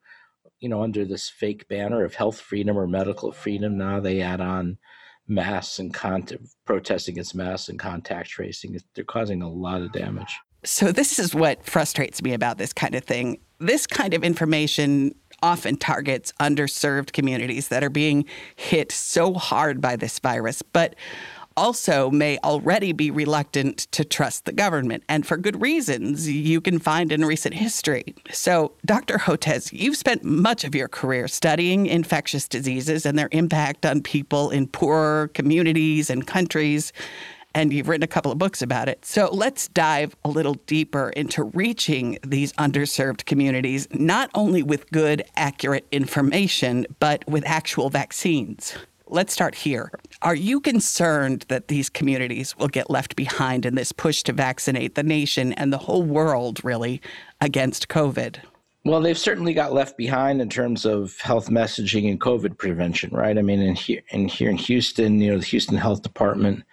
you 0.60 0.70
know, 0.70 0.84
under 0.84 1.06
this 1.06 1.30
fake 1.30 1.68
banner 1.68 2.04
of 2.04 2.16
health 2.16 2.39
freedom 2.39 2.78
or 2.78 2.88
medical 2.88 3.32
freedom, 3.32 3.78
now 3.78 4.00
they 4.00 4.22
add 4.22 4.42
on 4.42 4.78
mass 5.28 5.80
and 5.80 5.94
contact, 5.94 6.44
protest 6.66 7.08
against 7.08 7.36
mass 7.36 7.70
and 7.70 7.80
contact 7.80 8.30
tracing. 8.30 8.78
They're 8.96 9.04
causing 9.04 9.42
a 9.42 9.50
lot 9.50 9.82
of 9.82 9.92
damage. 9.92 10.38
So, 10.66 10.92
this 10.92 11.20
is 11.20 11.34
what 11.34 11.66
frustrates 11.66 12.22
me 12.22 12.34
about 12.34 12.58
this 12.58 12.74
kind 12.74 12.96
of 12.96 13.04
thing. 13.04 13.39
This 13.60 13.88
kind 13.88 14.13
of 14.13 14.24
information 14.24 15.16
often 15.42 15.78
targets 15.78 16.34
underserved 16.42 17.13
communities 17.13 17.70
that 17.70 17.84
are 17.84 17.89
being 17.89 18.25
hit 18.58 18.92
so 18.92 19.34
hard 19.34 19.80
by 19.80 19.96
this 19.96 20.20
virus. 20.20 20.62
But 20.62 20.96
also 21.60 22.10
may 22.10 22.38
already 22.38 22.94
be 22.94 23.12
reluctant 23.12 23.80
to 23.92 24.06
trust 24.06 24.46
the 24.46 24.54
government, 24.54 25.04
and 25.10 25.28
for 25.28 25.36
good 25.36 25.62
reasons 25.62 26.30
you 26.30 26.62
can 26.62 26.80
find 26.80 27.12
in 27.12 27.25
recent 27.25 27.54
history. 27.54 28.16
So, 28.32 28.72
Dr. 28.86 29.18
Hotez, 29.18 29.74
you've 29.74 29.98
spent 29.98 30.24
much 30.24 30.63
of 30.63 30.74
your 30.74 30.88
career 30.88 31.28
studying 31.28 31.86
infectious 31.86 32.48
diseases 32.48 33.06
and 33.06 33.20
their 33.20 33.28
impact 33.34 33.86
on 33.86 34.01
people 34.01 34.50
in 34.51 34.68
poorer 34.68 35.28
communities 35.34 36.10
and 36.10 36.25
countries. 36.25 36.94
and 37.56 37.74
you've 37.74 37.88
written 37.88 38.04
a 38.04 38.08
couple 38.08 38.32
of 38.32 38.38
books 38.38 38.62
about 38.62 38.88
it. 38.88 39.04
So 39.04 39.28
let's 39.32 39.68
dive 39.70 40.16
a 40.24 40.30
little 40.30 40.54
deeper 40.68 41.10
into 41.10 41.44
reaching 41.44 42.20
these 42.25 42.54
underserved 42.54 43.25
communities, 43.25 43.88
not 43.92 44.30
only 44.36 44.62
with 44.62 44.89
good, 44.92 45.24
accurate 45.36 45.88
information, 45.92 46.86
but 47.00 47.28
with 47.28 47.44
actual 47.48 47.89
vaccines. 47.89 48.78
Let's 49.12 49.34
start 49.34 49.56
here. 49.56 49.92
Are 50.22 50.36
you 50.36 50.60
concerned 50.60 51.46
that 51.48 51.68
these 51.68 51.89
communities 51.89 52.56
will 52.60 52.68
get 52.68 52.92
left 52.92 53.16
behind 53.16 53.66
in 53.66 53.74
this 53.74 53.92
push 53.92 54.22
to 54.24 54.34
vaccinate 54.34 54.94
the 54.94 55.01
nation 55.01 55.51
and 55.54 55.74
the 55.74 55.80
whole 55.80 56.04
world, 56.04 56.63
really, 56.63 57.01
against 57.42 57.88
COVID? 57.88 58.38
Well, 58.86 59.01
they've 59.01 59.18
certainly 59.18 59.56
got 59.56 59.74
left 59.74 59.98
behind 59.98 60.44
in 60.44 60.50
terms 60.50 60.86
of 60.86 61.20
health 61.22 61.50
messaging 61.50 62.08
and 62.08 62.22
COVID 62.22 62.60
prevention, 62.60 63.10
right? 63.12 63.36
I 63.36 63.42
mean, 63.42 63.62
in 63.62 63.74
here, 63.74 64.04
in 64.10 64.28
here 64.28 64.51
in 64.51 64.58
Houston, 64.58 65.20
you 65.20 65.32
know, 65.32 65.39
the 65.39 65.46
Houston 65.46 65.78
Health 65.78 66.04
Department 66.04 66.63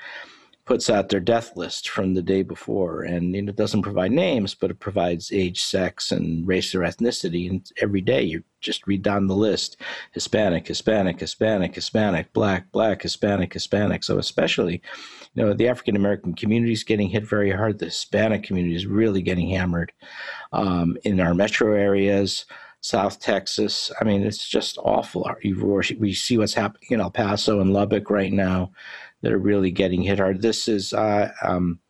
puts 0.67 0.91
out 0.91 1.09
their 1.09 1.21
death 1.21 1.57
list 1.57 1.89
from 1.89 2.15
the 2.15 2.23
day 2.23 2.43
before, 2.43 3.03
and 3.03 3.35
you 3.35 3.41
know, 3.41 3.51
it 3.51 3.57
doesn't 3.57 3.83
provide 3.83 4.11
names, 4.11 4.55
but 4.55 4.71
it 4.71 4.81
provides 4.81 5.33
age, 5.33 5.63
sex, 5.63 6.11
and 6.11 6.47
race 6.47 6.75
or 6.75 6.81
ethnicity. 6.81 7.49
And 7.49 7.67
every 7.81 8.01
day 8.01 8.23
you 8.23 8.43
just 8.61 8.87
read 8.87 9.03
down 9.03 9.29
the 9.29 9.37
list: 9.37 9.77
Hispanic, 10.13 10.67
Hispanic, 10.67 11.21
Hispanic, 11.21 11.75
Hispanic, 11.75 12.33
Black, 12.33 12.71
Black, 12.73 13.01
Hispanic, 13.01 13.53
Hispanic. 13.53 14.03
So 14.03 14.19
especially, 14.19 14.83
you 15.35 15.45
know, 15.45 15.55
the 15.55 15.69
African 15.69 15.95
American 15.95 16.35
community 16.35 16.73
is 16.73 16.85
getting 16.85 17.09
hit 17.09 17.25
very 17.25 17.53
hard. 17.53 17.79
The 17.79 17.87
Hispanic 17.87 18.43
community 18.43 18.75
is 18.75 18.87
really 18.87 19.23
getting 19.23 19.49
hammered 19.49 19.93
um, 20.53 20.97
in 21.05 21.21
our 21.21 21.33
metro 21.33 21.75
areas. 21.75 22.45
South 22.83 23.19
Texas. 23.19 23.91
I 24.01 24.05
mean, 24.05 24.23
it's 24.23 24.47
just 24.47 24.79
awful. 24.79 25.29
We 25.43 26.13
see 26.13 26.39
what's 26.39 26.55
happening 26.55 26.91
in 26.91 27.01
El 27.01 27.11
Paso 27.11 27.59
and 27.59 27.73
Lubbock 27.73 28.11
right 28.11 28.33
now 28.33 28.71
that 29.27 29.33
are 29.33 29.39
really 29.39 29.73
getting 29.73 30.03
hit 30.03 30.21
hard. 30.21 30.41
This 30.41 30.69
is 30.69 30.93
uh, 30.93 31.33
um, 31.43 31.81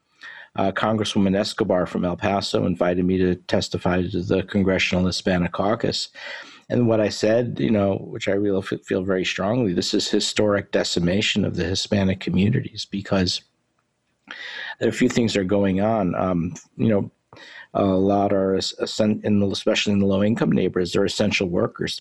uh, 0.56 0.72
Congresswoman 0.72 1.36
Escobar 1.36 1.84
from 1.84 2.02
El 2.02 2.16
Paso 2.16 2.64
invited 2.64 3.04
me 3.04 3.18
to 3.18 3.34
testify 3.34 4.00
to 4.00 4.22
the 4.22 4.42
Congressional 4.44 5.04
Hispanic 5.04 5.52
Caucus. 5.52 6.08
And 6.70 6.88
what 6.88 6.98
I 6.98 7.10
said, 7.10 7.60
you 7.60 7.70
know, 7.70 7.96
which 7.96 8.26
I 8.26 8.32
really 8.32 8.62
feel 8.62 9.02
very 9.02 9.24
strongly, 9.26 9.74
this 9.74 9.92
is 9.92 10.08
historic 10.08 10.72
decimation 10.72 11.44
of 11.44 11.56
the 11.56 11.64
Hispanic 11.64 12.20
communities 12.20 12.86
because 12.90 13.42
there 14.78 14.88
are 14.88 14.88
a 14.88 14.94
few 14.94 15.10
things 15.10 15.34
that 15.34 15.40
are 15.40 15.44
going 15.44 15.82
on. 15.82 16.14
Um, 16.14 16.54
you 16.78 16.88
know, 16.88 17.10
a 17.74 17.84
lot 17.84 18.32
are, 18.32 18.54
especially 18.54 19.20
in 19.24 19.40
the 19.40 20.06
low 20.06 20.24
income 20.24 20.52
neighborhoods, 20.52 20.94
they're 20.94 21.04
essential 21.04 21.50
workers 21.50 22.00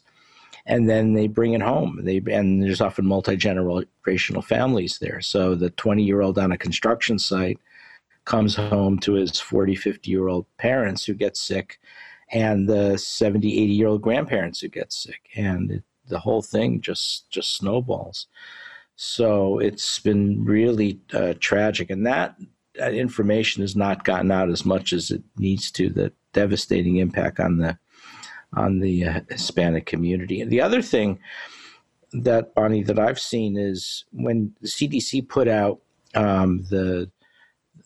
and 0.65 0.89
then 0.89 1.13
they 1.13 1.27
bring 1.27 1.53
it 1.53 1.62
home. 1.62 2.01
They 2.03 2.17
and 2.31 2.63
there's 2.63 2.81
often 2.81 3.05
multi 3.05 3.38
generational 3.38 4.43
families 4.43 4.98
there. 5.00 5.22
So 5.22 5.55
the 5.55 5.69
20 5.72 6.03
year 6.03 6.22
old 6.22 6.39
on 6.39 6.51
a 6.51 6.57
construction 6.57 7.19
site 7.19 7.60
comes 8.25 8.55
home 8.55 8.98
to 9.00 9.13
his 9.13 9.39
40, 9.39 9.75
50 9.75 10.10
year 10.10 10.27
old 10.27 10.45
parents 10.57 11.05
who 11.05 11.13
get 11.13 11.38
sick, 11.38 11.79
and 12.31 12.67
the 12.67 12.98
70, 12.98 13.48
80 13.48 13.74
year 13.74 13.88
old 13.88 14.01
grandparents 14.01 14.60
who 14.60 14.67
get 14.67 14.91
sick, 14.91 15.29
and 15.36 15.72
it, 15.72 15.84
the 16.07 16.19
whole 16.19 16.41
thing 16.41 16.81
just 16.81 17.29
just 17.29 17.55
snowballs. 17.55 18.27
So 18.95 19.60
it's 19.60 20.00
been 20.00 20.45
really 20.45 21.00
uh, 21.13 21.34
tragic, 21.39 21.89
and 21.89 22.05
that, 22.07 22.38
that 22.75 22.93
information 22.93 23.62
has 23.62 23.75
not 23.75 24.05
gotten 24.05 24.31
out 24.31 24.50
as 24.50 24.65
much 24.65 24.93
as 24.93 25.12
it 25.12 25.22
needs 25.38 25.69
to. 25.72 25.89
The 25.89 26.13
devastating 26.34 26.98
impact 26.98 27.39
on 27.39 27.57
the 27.57 27.77
on 28.54 28.80
the 28.80 29.06
uh, 29.06 29.22
Hispanic 29.30 29.86
community. 29.86 30.42
And 30.42 30.52
the 30.52 30.62
other 30.62 30.82
thing 30.82 31.20
that 32.14 32.54
Bonnie 32.56 32.84
that 32.84 33.00
I've 33.00 33.20
seen 33.20 33.58
is 33.58 34.06
when 34.12 34.54
the 34.62 34.68
CDC 34.68 35.28
put 35.28 35.48
out 35.48 35.80
um, 36.14 36.64
the 36.70 37.10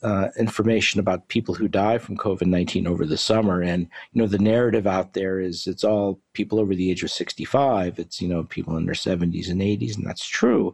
uh, 0.01 0.29
information 0.37 0.99
about 0.99 1.27
people 1.27 1.53
who 1.53 1.67
die 1.67 1.97
from 1.97 2.15
COVID 2.15 2.45
nineteen 2.45 2.87
over 2.87 3.05
the 3.05 3.17
summer, 3.17 3.61
and 3.61 3.87
you 4.13 4.21
know 4.21 4.27
the 4.27 4.37
narrative 4.37 4.87
out 4.87 5.13
there 5.13 5.39
is 5.39 5.67
it's 5.67 5.83
all 5.83 6.19
people 6.33 6.59
over 6.59 6.73
the 6.73 6.89
age 6.89 7.03
of 7.03 7.11
sixty 7.11 7.43
five. 7.43 7.99
It's 7.99 8.21
you 8.21 8.27
know 8.29 8.43
people 8.43 8.77
in 8.77 8.85
their 8.85 8.95
seventies 8.95 9.49
and 9.49 9.61
eighties, 9.61 9.97
and 9.97 10.05
that's 10.05 10.25
true. 10.25 10.73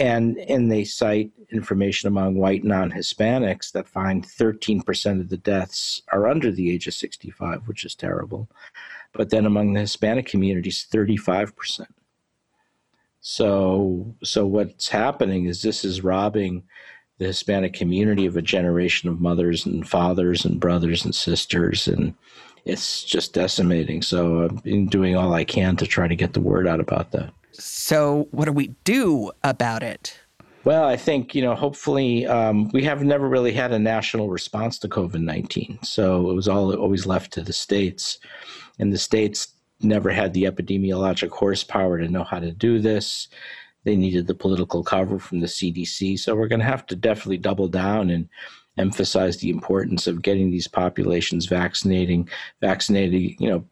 And 0.00 0.38
and 0.38 0.72
they 0.72 0.84
cite 0.84 1.30
information 1.50 2.08
among 2.08 2.34
white 2.34 2.64
non-Hispanics 2.64 3.70
that 3.72 3.88
find 3.88 4.26
13% 4.26 5.20
of 5.20 5.28
the 5.28 5.36
deaths 5.36 6.02
are 6.10 6.26
under 6.26 6.50
the 6.50 6.72
age 6.72 6.88
of 6.88 6.94
65, 6.94 7.68
which 7.68 7.84
is 7.84 7.94
terrible 7.94 8.48
but 9.14 9.30
then 9.30 9.46
among 9.46 9.72
the 9.72 9.80
Hispanic 9.80 10.26
communities, 10.26 10.86
35%. 10.92 11.86
So, 13.20 14.14
so 14.22 14.44
what's 14.44 14.88
happening 14.88 15.46
is 15.46 15.62
this 15.62 15.84
is 15.84 16.04
robbing 16.04 16.64
the 17.18 17.26
Hispanic 17.26 17.72
community 17.72 18.26
of 18.26 18.36
a 18.36 18.42
generation 18.42 19.08
of 19.08 19.20
mothers 19.20 19.64
and 19.64 19.88
fathers 19.88 20.44
and 20.44 20.60
brothers 20.60 21.04
and 21.04 21.14
sisters, 21.14 21.88
and 21.88 22.14
it's 22.66 23.04
just 23.04 23.32
decimating. 23.32 24.02
So, 24.02 24.44
I've 24.44 24.62
been 24.62 24.88
doing 24.88 25.16
all 25.16 25.32
I 25.32 25.44
can 25.44 25.76
to 25.76 25.86
try 25.86 26.08
to 26.08 26.16
get 26.16 26.34
the 26.34 26.40
word 26.40 26.66
out 26.66 26.80
about 26.80 27.12
that. 27.12 27.32
So, 27.54 28.28
what 28.30 28.46
do 28.46 28.52
we 28.52 28.68
do 28.84 29.30
about 29.42 29.82
it? 29.82 30.18
Well, 30.64 30.84
I 30.84 30.96
think, 30.96 31.34
you 31.34 31.42
know, 31.42 31.54
hopefully 31.54 32.26
um, 32.26 32.70
we 32.72 32.84
have 32.84 33.02
never 33.02 33.28
really 33.28 33.52
had 33.52 33.72
a 33.72 33.78
national 33.78 34.30
response 34.30 34.78
to 34.78 34.88
COVID 34.88 35.20
19. 35.20 35.80
So 35.82 36.30
it 36.30 36.34
was 36.34 36.48
all 36.48 36.74
always 36.74 37.04
left 37.04 37.34
to 37.34 37.42
the 37.42 37.52
states 37.52 38.18
and 38.78 38.92
the 38.92 38.98
states 38.98 39.48
never 39.80 40.10
had 40.10 40.32
the 40.32 40.44
epidemiologic 40.44 41.30
horsepower 41.30 41.98
to 41.98 42.08
know 42.08 42.24
how 42.24 42.38
to 42.38 42.50
do 42.50 42.78
this. 42.78 43.28
They 43.84 43.96
needed 43.96 44.26
the 44.26 44.34
political 44.34 44.82
cover 44.82 45.18
from 45.18 45.40
the 45.40 45.46
CDC. 45.46 46.18
So 46.18 46.34
we're 46.34 46.48
going 46.48 46.60
to 46.60 46.66
have 46.66 46.86
to 46.86 46.96
definitely 46.96 47.38
double 47.38 47.68
down 47.68 48.08
and 48.08 48.28
emphasize 48.78 49.36
the 49.36 49.50
importance 49.50 50.06
of 50.06 50.22
getting 50.22 50.50
these 50.50 50.66
populations 50.66 51.46
vaccinating, 51.46 52.28
vaccinated, 52.60 53.38
you 53.38 53.48
know, 53.48 53.64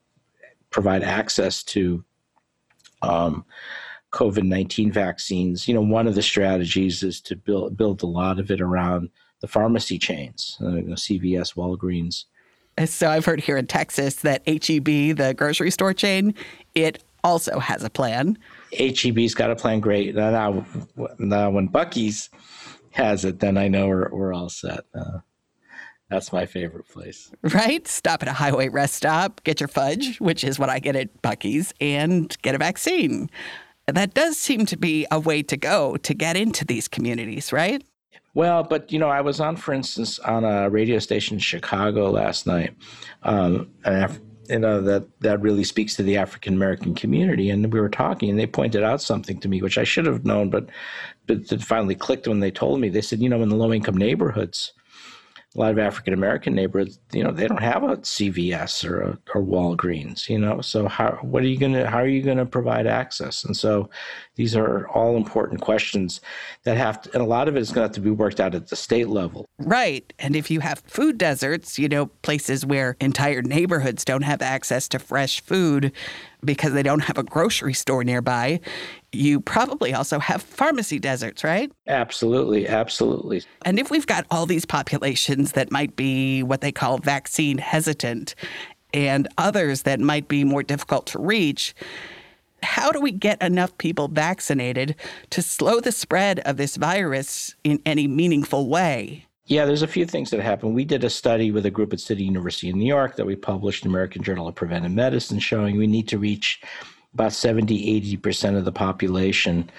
provide 0.70 1.02
access 1.02 1.62
to 1.62 2.04
um, 3.02 3.44
COVID 4.12 4.44
19 4.44 4.92
vaccines. 4.92 5.68
You 5.68 5.74
know, 5.74 5.80
one 5.80 6.06
of 6.06 6.14
the 6.14 6.22
strategies 6.22 7.02
is 7.02 7.20
to 7.22 7.36
build, 7.36 7.76
build 7.76 8.02
a 8.02 8.06
lot 8.06 8.38
of 8.38 8.50
it 8.50 8.60
around 8.60 9.10
the 9.40 9.48
pharmacy 9.48 9.98
chains, 9.98 10.56
uh, 10.62 10.68
you 10.68 10.82
know, 10.82 10.94
CVS, 10.94 11.54
Walgreens, 11.54 12.26
so 12.86 13.10
I've 13.10 13.24
heard 13.24 13.40
here 13.40 13.56
in 13.56 13.66
Texas 13.66 14.16
that 14.16 14.42
HEB, 14.46 15.16
the 15.16 15.34
grocery 15.36 15.70
store 15.70 15.92
chain, 15.92 16.34
it 16.74 17.02
also 17.22 17.58
has 17.58 17.84
a 17.84 17.90
plan. 17.90 18.38
HEB's 18.72 19.34
got 19.34 19.50
a 19.50 19.56
plan. 19.56 19.80
Great. 19.80 20.14
Now, 20.14 20.64
now 21.18 21.50
when 21.50 21.68
Buc-ee's 21.68 22.30
has 22.90 23.24
it, 23.24 23.40
then 23.40 23.58
I 23.58 23.68
know 23.68 23.88
we're, 23.88 24.08
we're 24.10 24.32
all 24.32 24.48
set. 24.48 24.80
Uh, 24.94 25.18
that's 26.12 26.32
my 26.32 26.44
favorite 26.44 26.86
place. 26.88 27.30
Right? 27.54 27.88
Stop 27.88 28.22
at 28.22 28.28
a 28.28 28.34
highway 28.34 28.68
rest 28.68 28.94
stop, 28.94 29.42
get 29.44 29.60
your 29.60 29.68
fudge, 29.68 30.18
which 30.20 30.44
is 30.44 30.58
what 30.58 30.68
I 30.68 30.78
get 30.78 30.94
at 30.94 31.22
Buc-ee's, 31.22 31.72
and 31.80 32.36
get 32.42 32.54
a 32.54 32.58
vaccine. 32.58 33.30
That 33.86 34.14
does 34.14 34.36
seem 34.36 34.66
to 34.66 34.76
be 34.76 35.06
a 35.10 35.18
way 35.18 35.42
to 35.42 35.56
go 35.56 35.96
to 35.96 36.14
get 36.14 36.36
into 36.36 36.64
these 36.64 36.86
communities, 36.86 37.52
right? 37.52 37.82
Well, 38.34 38.62
but 38.62 38.92
you 38.92 38.98
know, 38.98 39.08
I 39.08 39.22
was 39.22 39.40
on, 39.40 39.56
for 39.56 39.72
instance, 39.72 40.18
on 40.20 40.44
a 40.44 40.68
radio 40.68 40.98
station 40.98 41.34
in 41.36 41.40
Chicago 41.40 42.10
last 42.10 42.46
night, 42.46 42.74
um, 43.22 43.70
and 43.84 44.20
you 44.48 44.58
know 44.58 44.80
that 44.82 45.04
that 45.20 45.40
really 45.40 45.64
speaks 45.64 45.96
to 45.96 46.02
the 46.02 46.16
African 46.16 46.54
American 46.54 46.94
community. 46.94 47.50
And 47.50 47.72
we 47.72 47.80
were 47.80 47.88
talking, 47.88 48.30
and 48.30 48.38
they 48.38 48.46
pointed 48.46 48.82
out 48.82 49.02
something 49.02 49.40
to 49.40 49.48
me 49.48 49.62
which 49.62 49.78
I 49.78 49.84
should 49.84 50.06
have 50.06 50.24
known, 50.24 50.50
but 50.50 50.68
but 51.26 51.50
it 51.50 51.62
finally 51.62 51.94
clicked 51.94 52.28
when 52.28 52.40
they 52.40 52.50
told 52.50 52.80
me. 52.80 52.88
They 52.88 53.02
said, 53.02 53.20
you 53.20 53.28
know, 53.28 53.42
in 53.42 53.48
the 53.48 53.56
low 53.56 53.72
income 53.72 53.96
neighborhoods, 53.96 54.72
a 55.54 55.58
lot 55.58 55.70
of 55.70 55.78
African 55.78 56.14
American 56.14 56.54
neighborhoods, 56.54 56.98
you 57.12 57.22
know, 57.22 57.30
they 57.30 57.46
don't 57.46 57.62
have 57.62 57.82
a 57.82 57.96
CVS 57.98 58.88
or 58.88 59.02
a, 59.02 59.18
or 59.34 59.42
Walgreens, 59.42 60.28
you 60.28 60.38
know. 60.38 60.60
So 60.60 60.88
how 60.88 61.18
what 61.22 61.42
are 61.42 61.46
you 61.46 61.58
gonna 61.58 61.88
how 61.88 61.98
are 61.98 62.06
you 62.06 62.22
gonna 62.22 62.46
provide 62.46 62.86
access? 62.86 63.44
And 63.44 63.56
so 63.56 63.90
these 64.36 64.56
are 64.56 64.88
all 64.88 65.16
important 65.16 65.60
questions 65.60 66.20
that 66.64 66.78
have 66.78 67.02
to, 67.02 67.12
and 67.12 67.22
a 67.22 67.26
lot 67.26 67.48
of 67.48 67.56
it 67.56 67.60
is 67.60 67.68
going 67.68 67.82
to 67.82 67.88
have 67.88 67.92
to 67.92 68.00
be 68.00 68.10
worked 68.10 68.40
out 68.40 68.54
at 68.54 68.68
the 68.68 68.76
state 68.76 69.08
level. 69.08 69.44
Right. 69.58 70.10
And 70.18 70.34
if 70.34 70.50
you 70.50 70.60
have 70.60 70.78
food 70.86 71.18
deserts, 71.18 71.78
you 71.78 71.88
know, 71.88 72.06
places 72.06 72.64
where 72.64 72.96
entire 73.00 73.42
neighborhoods 73.42 74.04
don't 74.04 74.22
have 74.22 74.40
access 74.40 74.88
to 74.88 74.98
fresh 74.98 75.42
food 75.42 75.92
because 76.44 76.72
they 76.72 76.82
don't 76.82 77.00
have 77.00 77.18
a 77.18 77.22
grocery 77.22 77.74
store 77.74 78.04
nearby, 78.04 78.60
you 79.12 79.40
probably 79.40 79.92
also 79.92 80.18
have 80.18 80.42
pharmacy 80.42 80.98
deserts, 80.98 81.44
right? 81.44 81.70
Absolutely, 81.86 82.66
absolutely. 82.66 83.44
And 83.64 83.78
if 83.78 83.90
we've 83.90 84.06
got 84.06 84.26
all 84.30 84.46
these 84.46 84.64
populations 84.64 85.52
that 85.52 85.70
might 85.70 85.94
be 85.96 86.42
what 86.42 86.62
they 86.62 86.72
call 86.72 86.98
vaccine 86.98 87.58
hesitant 87.58 88.34
and 88.94 89.28
others 89.38 89.82
that 89.82 90.00
might 90.00 90.28
be 90.28 90.44
more 90.44 90.62
difficult 90.62 91.06
to 91.08 91.18
reach, 91.18 91.74
how 92.62 92.90
do 92.90 93.00
we 93.00 93.12
get 93.12 93.40
enough 93.42 93.76
people 93.78 94.08
vaccinated 94.08 94.96
to 95.30 95.42
slow 95.42 95.80
the 95.80 95.92
spread 95.92 96.40
of 96.40 96.56
this 96.56 96.76
virus 96.76 97.54
in 97.64 97.80
any 97.84 98.06
meaningful 98.06 98.68
way? 98.68 99.26
Yeah, 99.46 99.64
there's 99.64 99.82
a 99.82 99.88
few 99.88 100.06
things 100.06 100.30
that 100.30 100.40
happen. 100.40 100.72
We 100.72 100.84
did 100.84 101.04
a 101.04 101.10
study 101.10 101.50
with 101.50 101.66
a 101.66 101.70
group 101.70 101.92
at 101.92 102.00
City 102.00 102.24
University 102.24 102.68
in 102.68 102.78
New 102.78 102.86
York 102.86 103.16
that 103.16 103.26
we 103.26 103.34
published 103.34 103.84
in 103.84 103.90
American 103.90 104.22
Journal 104.22 104.46
of 104.46 104.54
Preventive 104.54 104.92
Medicine 104.92 105.40
showing 105.40 105.76
we 105.76 105.88
need 105.88 106.08
to 106.08 106.18
reach 106.18 106.62
about 107.14 107.32
70, 107.32 108.18
80% 108.18 108.56
of 108.56 108.64
the 108.64 108.72
population 108.72 109.70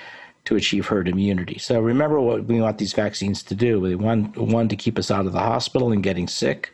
to 0.46 0.56
achieve 0.56 0.88
herd 0.88 1.08
immunity. 1.08 1.58
So 1.58 1.80
remember 1.80 2.19
what 2.19 2.46
we 2.46 2.60
want 2.60 2.78
these 2.78 2.93
vaccines 2.93 3.43
to 3.43 3.56
do. 3.56 3.80
We 3.80 3.96
want 3.96 4.38
one 4.38 4.67
to 4.67 4.76
keep 4.76 5.00
us 5.00 5.10
out 5.10 5.26
of 5.26 5.32
the 5.32 5.39
hospital 5.39 5.91
and 5.91 6.04
getting 6.04 6.28
sick, 6.28 6.74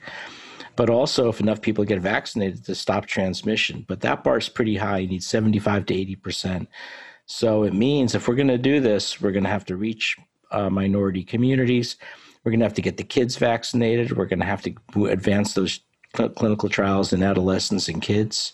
but 0.76 0.90
also 0.90 1.30
if 1.30 1.40
enough 1.40 1.62
people 1.62 1.84
get 1.86 2.00
vaccinated 2.00 2.66
to 2.66 2.76
stop 2.76 3.06
transmission. 3.06 3.86
But 3.88 4.02
that 4.02 4.24
bar 4.24 4.38
is 4.38 4.50
pretty 4.50 4.76
high. 4.76 5.00
You 5.00 5.08
need 5.08 5.24
75 5.24 5.86
to 5.88 5.94
80 5.94 6.16
percent. 6.16 6.70
So 7.28 7.64
it 7.64 7.74
means 7.74 8.16
if 8.16 8.28
we're 8.28 8.36
going 8.36 8.48
to 8.48 8.58
do 8.58 8.80
this, 8.80 9.22
we're 9.22 9.32
going 9.32 9.44
to 9.44 9.52
have 9.52 9.66
to 9.66 9.76
reach 9.76 10.18
uh, 10.52 10.70
minority 10.70 11.24
communities. 11.24 11.98
We're 12.44 12.52
going 12.52 12.62
to 12.62 12.66
have 12.66 12.74
to 12.74 12.82
get 12.82 12.98
the 12.98 13.04
kids 13.04 13.38
vaccinated. 13.38 14.18
We're 14.18 14.26
going 14.26 14.40
to 14.40 14.46
have 14.46 14.64
to 14.64 15.06
advance 15.06 15.54
those 15.54 15.82
cl- 16.16 16.30
clinical 16.30 16.70
trials 16.70 17.14
in 17.14 17.22
adolescents 17.22 17.88
and 17.88 18.02
kids. 18.02 18.54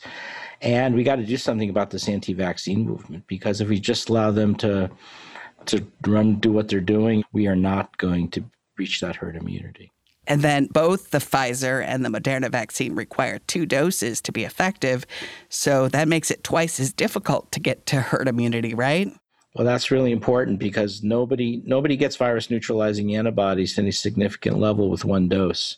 And 0.62 0.96
we 0.96 1.04
got 1.04 1.18
to 1.18 1.26
do 1.26 1.38
something 1.38 1.70
about 1.70 1.90
this 1.90 2.08
anti-vaccine 2.08 2.86
movement 2.86 3.28
because 3.28 3.62
if 3.62 3.70
we 3.70 3.80
just 3.80 4.10
allow 4.10 4.32
them 4.32 4.56
to 4.56 4.90
to 5.68 5.86
run 6.06 6.36
do 6.36 6.52
what 6.52 6.68
they're 6.68 6.80
doing, 6.80 7.24
we 7.32 7.48
are 7.48 7.56
not 7.56 7.98
going 7.98 8.30
to 8.30 8.44
reach 8.78 9.00
that 9.02 9.16
herd 9.16 9.36
immunity. 9.36 9.92
And 10.28 10.42
then 10.42 10.68
both 10.72 11.12
the 11.12 11.20
Pfizer 11.20 11.84
and 11.84 12.04
the 12.04 12.10
Moderna 12.10 12.52
vaccine 12.52 12.96
require 12.96 13.40
two 13.40 13.66
doses 13.66 14.22
to 14.22 14.32
be 14.32 14.44
effective. 14.44 15.06
So 15.50 15.88
that 15.90 16.08
makes 16.08 16.32
it 16.32 16.44
twice 16.44 16.80
as 16.80 16.94
difficult 16.94 17.52
to 17.52 17.60
get 17.60 17.86
to 17.88 18.02
herd 18.02 18.28
immunity, 18.28 18.74
right? 18.74 19.12
Well, 19.56 19.66
that's 19.66 19.92
really 19.92 20.12
important 20.12 20.60
because 20.60 21.04
nobody 21.04 21.62
nobody 21.66 21.96
gets 21.96 22.18
virus 22.18 22.50
neutralizing 22.50 23.16
antibodies 23.16 23.76
to 23.76 23.82
any 23.82 23.92
significant 23.92 24.60
level 24.60 24.90
with 24.90 25.06
one 25.06 25.30
dose. 25.30 25.78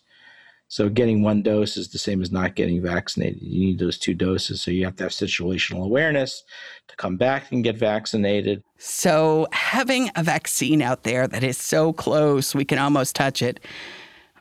So 0.69 0.89
getting 0.89 1.21
one 1.21 1.41
dose 1.41 1.77
is 1.77 1.89
the 1.89 1.97
same 1.97 2.21
as 2.21 2.31
not 2.31 2.55
getting 2.55 2.81
vaccinated. 2.81 3.41
You 3.41 3.59
need 3.59 3.79
those 3.79 3.97
two 3.97 4.13
doses. 4.13 4.61
So 4.61 4.71
you 4.71 4.83
have 4.85 4.97
to 4.97 5.03
have 5.03 5.13
situational 5.13 5.85
awareness 5.85 6.43
to 6.89 6.95
come 6.97 7.15
back 7.15 7.51
and 7.51 7.63
get 7.63 7.77
vaccinated. 7.77 8.63
So 8.77 9.47
having 9.53 10.11
a 10.15 10.23
vaccine 10.23 10.81
out 10.81 11.03
there 11.03 11.27
that 11.27 11.43
is 11.43 11.57
so 11.57 11.93
close 11.93 12.53
we 12.53 12.65
can 12.65 12.79
almost 12.79 13.15
touch 13.15 13.41
it, 13.41 13.61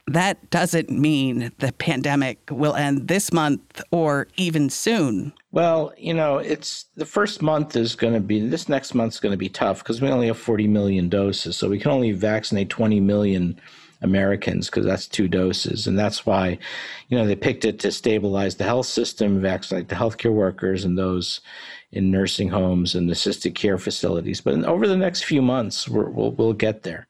that 0.09 0.51
doesn't 0.51 0.91
mean 0.91 1.51
the 1.59 1.73
pandemic 1.73 2.39
will 2.51 2.75
end 2.75 3.09
this 3.09 3.33
month 3.33 3.83
or 3.91 4.29
even 4.37 4.71
soon. 4.71 5.33
Well, 5.51 5.93
you 5.99 6.15
know, 6.15 6.39
it's 6.39 6.87
the 6.97 7.07
first 7.07 7.43
month 7.43 7.77
is 7.77 7.97
going 7.97 8.15
to 8.15 8.21
be 8.21 8.47
this 8.47 8.69
next 8.69 8.95
month's 8.95 9.19
going 9.19 9.33
to 9.33 9.39
be 9.39 9.49
tough 9.49 9.79
because 9.79 10.01
we 10.01 10.09
only 10.09 10.29
have 10.29 10.39
40 10.39 10.69
million 10.69 11.09
doses. 11.09 11.57
So 11.57 11.69
we 11.69 11.81
can 11.81 11.91
only 11.91 12.13
vaccinate 12.13 12.71
20 12.71 13.01
million 13.01 13.61
Americans 14.07 14.67
because 14.67 14.87
that's 14.87 15.07
two 15.07 15.29
doses. 15.29 15.87
And 15.87 15.99
that's 15.99 16.25
why, 16.25 16.59
you 17.09 17.19
know, 17.19 17.27
they 17.27 17.37
picked 17.37 17.65
it 17.65 17.79
to 17.81 17.93
stabilize 17.93 18.57
the 18.57 18.65
health 18.65 18.87
system, 18.87 19.41
vaccinate 19.41 19.89
the 19.89 19.95
healthcare 19.95 20.33
workers 20.33 20.85
and 20.85 20.97
those 20.97 21.41
in 21.93 22.11
nursing 22.11 22.49
homes 22.49 22.95
and 22.95 23.11
assisted 23.11 23.55
care 23.55 23.79
facilities. 23.79 24.41
But 24.41 24.65
over 24.65 24.87
the 24.87 24.97
next 24.97 25.25
few 25.25 25.43
months, 25.43 25.89
we 25.89 26.05
will 26.05 26.33
we'll 26.33 26.53
get 26.53 26.83
there. 26.83 27.07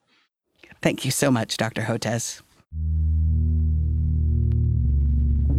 Thank 0.83 1.05
you 1.05 1.11
so 1.11 1.31
much, 1.31 1.57
Dr. 1.57 1.83
Hotez. 1.83 2.43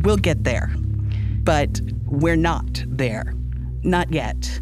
We'll 0.03 0.17
get 0.17 0.43
there, 0.43 0.71
but 1.43 1.81
we're 2.05 2.35
not 2.35 2.83
there. 2.87 3.33
Not 3.83 4.11
yet. 4.11 4.61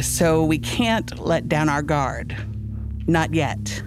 So 0.00 0.44
we 0.44 0.58
can't 0.58 1.18
let 1.18 1.48
down 1.48 1.68
our 1.68 1.82
guard. 1.82 2.36
Not 3.06 3.34
yet. 3.34 3.82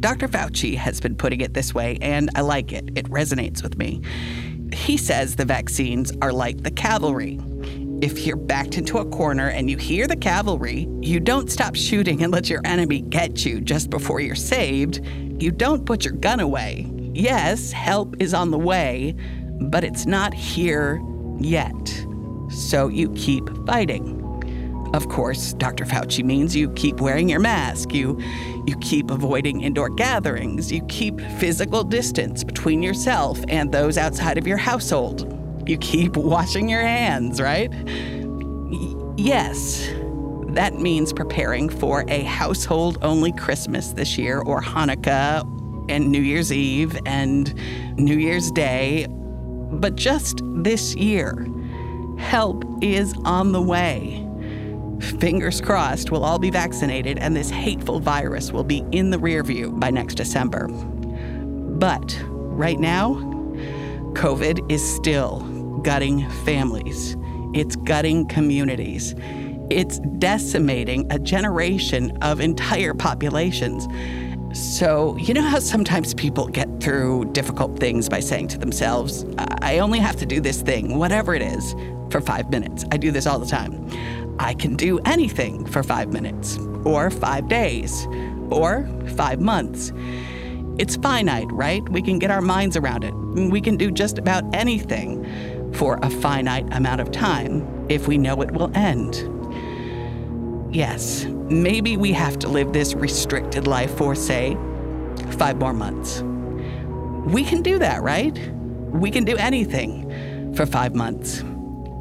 Dr. 0.00 0.28
Fauci 0.28 0.76
has 0.76 1.00
been 1.00 1.16
putting 1.16 1.40
it 1.40 1.54
this 1.54 1.74
way, 1.74 1.98
and 2.00 2.30
I 2.34 2.42
like 2.42 2.72
it. 2.72 2.90
It 2.94 3.06
resonates 3.06 3.62
with 3.62 3.76
me. 3.78 4.00
He 4.72 4.96
says 4.96 5.34
the 5.34 5.44
vaccines 5.44 6.12
are 6.22 6.32
like 6.32 6.62
the 6.62 6.70
cavalry. 6.70 7.40
If 8.00 8.26
you're 8.26 8.36
backed 8.36 8.78
into 8.78 8.98
a 8.98 9.04
corner 9.04 9.48
and 9.48 9.68
you 9.68 9.76
hear 9.76 10.06
the 10.06 10.16
cavalry, 10.16 10.86
you 11.00 11.18
don't 11.18 11.50
stop 11.50 11.74
shooting 11.74 12.22
and 12.22 12.32
let 12.32 12.48
your 12.48 12.60
enemy 12.64 13.00
get 13.00 13.44
you 13.44 13.60
just 13.60 13.90
before 13.90 14.20
you're 14.20 14.36
saved. 14.36 15.04
You 15.42 15.50
don't 15.50 15.84
put 15.84 16.04
your 16.04 16.14
gun 16.14 16.38
away. 16.38 16.88
Yes, 17.12 17.72
help 17.72 18.14
is 18.20 18.34
on 18.34 18.52
the 18.52 18.58
way, 18.58 19.16
but 19.62 19.82
it's 19.82 20.06
not 20.06 20.32
here 20.32 21.02
yet. 21.40 22.06
So 22.50 22.86
you 22.86 23.10
keep 23.14 23.48
fighting. 23.66 24.27
Of 24.94 25.08
course, 25.08 25.52
Dr. 25.52 25.84
Fauci 25.84 26.24
means 26.24 26.56
you 26.56 26.70
keep 26.70 27.00
wearing 27.00 27.28
your 27.28 27.40
mask, 27.40 27.92
you 27.92 28.18
you 28.66 28.76
keep 28.78 29.10
avoiding 29.10 29.60
indoor 29.60 29.90
gatherings, 29.90 30.72
you 30.72 30.82
keep 30.86 31.20
physical 31.38 31.84
distance 31.84 32.42
between 32.42 32.82
yourself 32.82 33.38
and 33.48 33.70
those 33.70 33.98
outside 33.98 34.38
of 34.38 34.46
your 34.46 34.56
household. 34.56 35.34
You 35.68 35.76
keep 35.78 36.16
washing 36.16 36.68
your 36.68 36.80
hands, 36.80 37.40
right? 37.40 37.70
Y- 37.70 39.14
yes. 39.18 39.90
That 40.48 40.74
means 40.74 41.12
preparing 41.12 41.68
for 41.68 42.04
a 42.08 42.22
household 42.22 42.98
only 43.02 43.32
Christmas 43.32 43.92
this 43.92 44.16
year 44.16 44.40
or 44.40 44.62
Hanukkah 44.62 45.42
and 45.90 46.10
New 46.10 46.22
Year's 46.22 46.50
Eve 46.50 46.98
and 47.04 47.54
New 47.98 48.16
Year's 48.16 48.50
Day. 48.50 49.06
But 49.10 49.96
just 49.96 50.40
this 50.44 50.94
year, 50.94 51.46
help 52.18 52.64
is 52.82 53.14
on 53.24 53.52
the 53.52 53.62
way. 53.62 54.27
Fingers 55.00 55.60
crossed, 55.60 56.10
we'll 56.10 56.24
all 56.24 56.38
be 56.38 56.50
vaccinated 56.50 57.18
and 57.18 57.36
this 57.36 57.50
hateful 57.50 58.00
virus 58.00 58.52
will 58.52 58.64
be 58.64 58.84
in 58.92 59.10
the 59.10 59.18
rear 59.18 59.42
view 59.42 59.70
by 59.72 59.90
next 59.90 60.14
December. 60.14 60.68
But 60.68 62.18
right 62.26 62.80
now, 62.80 63.14
COVID 64.14 64.70
is 64.70 64.82
still 64.96 65.40
gutting 65.82 66.28
families, 66.44 67.16
it's 67.54 67.76
gutting 67.76 68.26
communities, 68.26 69.14
it's 69.70 70.00
decimating 70.18 71.10
a 71.12 71.18
generation 71.18 72.16
of 72.22 72.40
entire 72.40 72.94
populations. 72.94 73.86
So, 74.52 75.16
you 75.18 75.34
know 75.34 75.42
how 75.42 75.58
sometimes 75.58 76.14
people 76.14 76.48
get 76.48 76.80
through 76.80 77.26
difficult 77.32 77.78
things 77.78 78.08
by 78.08 78.20
saying 78.20 78.48
to 78.48 78.58
themselves, 78.58 79.24
I 79.36 79.78
only 79.78 79.98
have 79.98 80.16
to 80.16 80.26
do 80.26 80.40
this 80.40 80.62
thing, 80.62 80.98
whatever 80.98 81.34
it 81.34 81.42
is, 81.42 81.74
for 82.10 82.20
five 82.20 82.50
minutes. 82.50 82.84
I 82.90 82.96
do 82.96 83.10
this 83.10 83.26
all 83.26 83.38
the 83.38 83.46
time. 83.46 83.86
I 84.38 84.54
can 84.54 84.76
do 84.76 84.98
anything 85.04 85.66
for 85.66 85.82
five 85.82 86.12
minutes, 86.12 86.58
or 86.84 87.10
five 87.10 87.48
days, 87.48 88.06
or 88.50 88.88
five 89.16 89.40
months. 89.40 89.92
It's 90.78 90.96
finite, 90.96 91.50
right? 91.50 91.86
We 91.88 92.02
can 92.02 92.18
get 92.18 92.30
our 92.30 92.40
minds 92.40 92.76
around 92.76 93.04
it. 93.04 93.12
We 93.12 93.60
can 93.60 93.76
do 93.76 93.90
just 93.90 94.16
about 94.16 94.44
anything 94.54 95.24
for 95.74 95.98
a 96.02 96.10
finite 96.10 96.72
amount 96.72 97.00
of 97.00 97.10
time 97.10 97.86
if 97.88 98.06
we 98.06 98.16
know 98.16 98.40
it 98.42 98.50
will 98.52 98.70
end. 98.76 99.28
Yes, 100.74 101.24
maybe 101.24 101.96
we 101.96 102.12
have 102.12 102.38
to 102.40 102.48
live 102.48 102.72
this 102.72 102.94
restricted 102.94 103.66
life 103.66 103.90
for, 103.96 104.14
say, 104.14 104.56
five 105.32 105.58
more 105.58 105.72
months. 105.72 106.22
We 107.32 107.42
can 107.42 107.62
do 107.62 107.78
that, 107.78 108.02
right? 108.02 108.38
We 108.90 109.10
can 109.10 109.24
do 109.24 109.36
anything 109.36 110.54
for 110.54 110.64
five 110.64 110.94
months, 110.94 111.42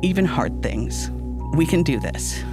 even 0.01 0.25
hard 0.25 0.61
things. 0.61 1.09
We 1.53 1.65
can 1.65 1.83
do 1.83 1.99
this. 1.99 2.43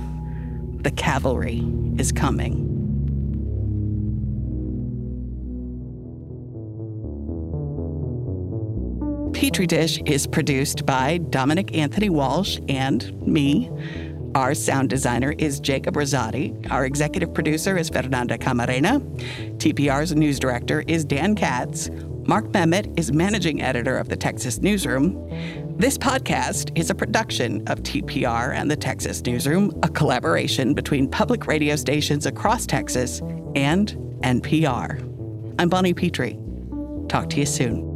The 0.83 0.91
cavalry 0.91 1.63
is 1.99 2.13
coming. 2.13 2.75
Petri 9.33 9.67
Dish 9.67 10.01
is 10.07 10.27
produced 10.27 10.87
by 10.87 11.19
Dominic 11.19 11.77
Anthony 11.77 12.09
Walsh 12.09 12.59
and 12.69 13.13
me. 13.27 13.71
Our 14.35 14.55
sound 14.55 14.91
designer 14.91 15.35
is 15.39 15.61
Jacob 15.61 15.95
Rosati. 15.95 16.71
Our 16.71 16.85
executive 16.85 17.35
producer 17.35 17.77
is 17.77 17.89
Fernanda 17.89 18.39
Camarena. 18.39 19.01
TPR's 19.59 20.15
news 20.15 20.39
director 20.39 20.83
is 20.89 21.05
Dan 21.05 21.35
Katz. 21.35 21.91
Mark 22.27 22.47
Memmott 22.53 22.99
is 22.99 23.13
managing 23.13 23.61
editor 23.61 23.97
of 23.97 24.09
the 24.09 24.17
Texas 24.17 24.59
Newsroom. 24.59 25.15
This 25.77 25.99
podcast 25.99 26.71
is 26.79 26.91
a 26.91 26.95
production 26.95 27.67
of 27.67 27.83
TPR 27.83 28.55
and 28.55 28.71
the 28.71 28.77
Texas 28.77 29.21
Newsroom, 29.23 29.73
a 29.83 29.89
collaboration 29.89 30.73
between 30.73 31.11
public 31.11 31.49
radio 31.49 31.75
stations 31.75 32.27
across 32.27 32.65
Texas 32.65 33.21
and 33.57 33.93
NPR. 34.23 35.01
I'm 35.59 35.69
Bonnie 35.69 35.93
Petrie. 35.93 36.39
Talk 37.09 37.29
to 37.31 37.41
you 37.41 37.47
soon. 37.47 37.94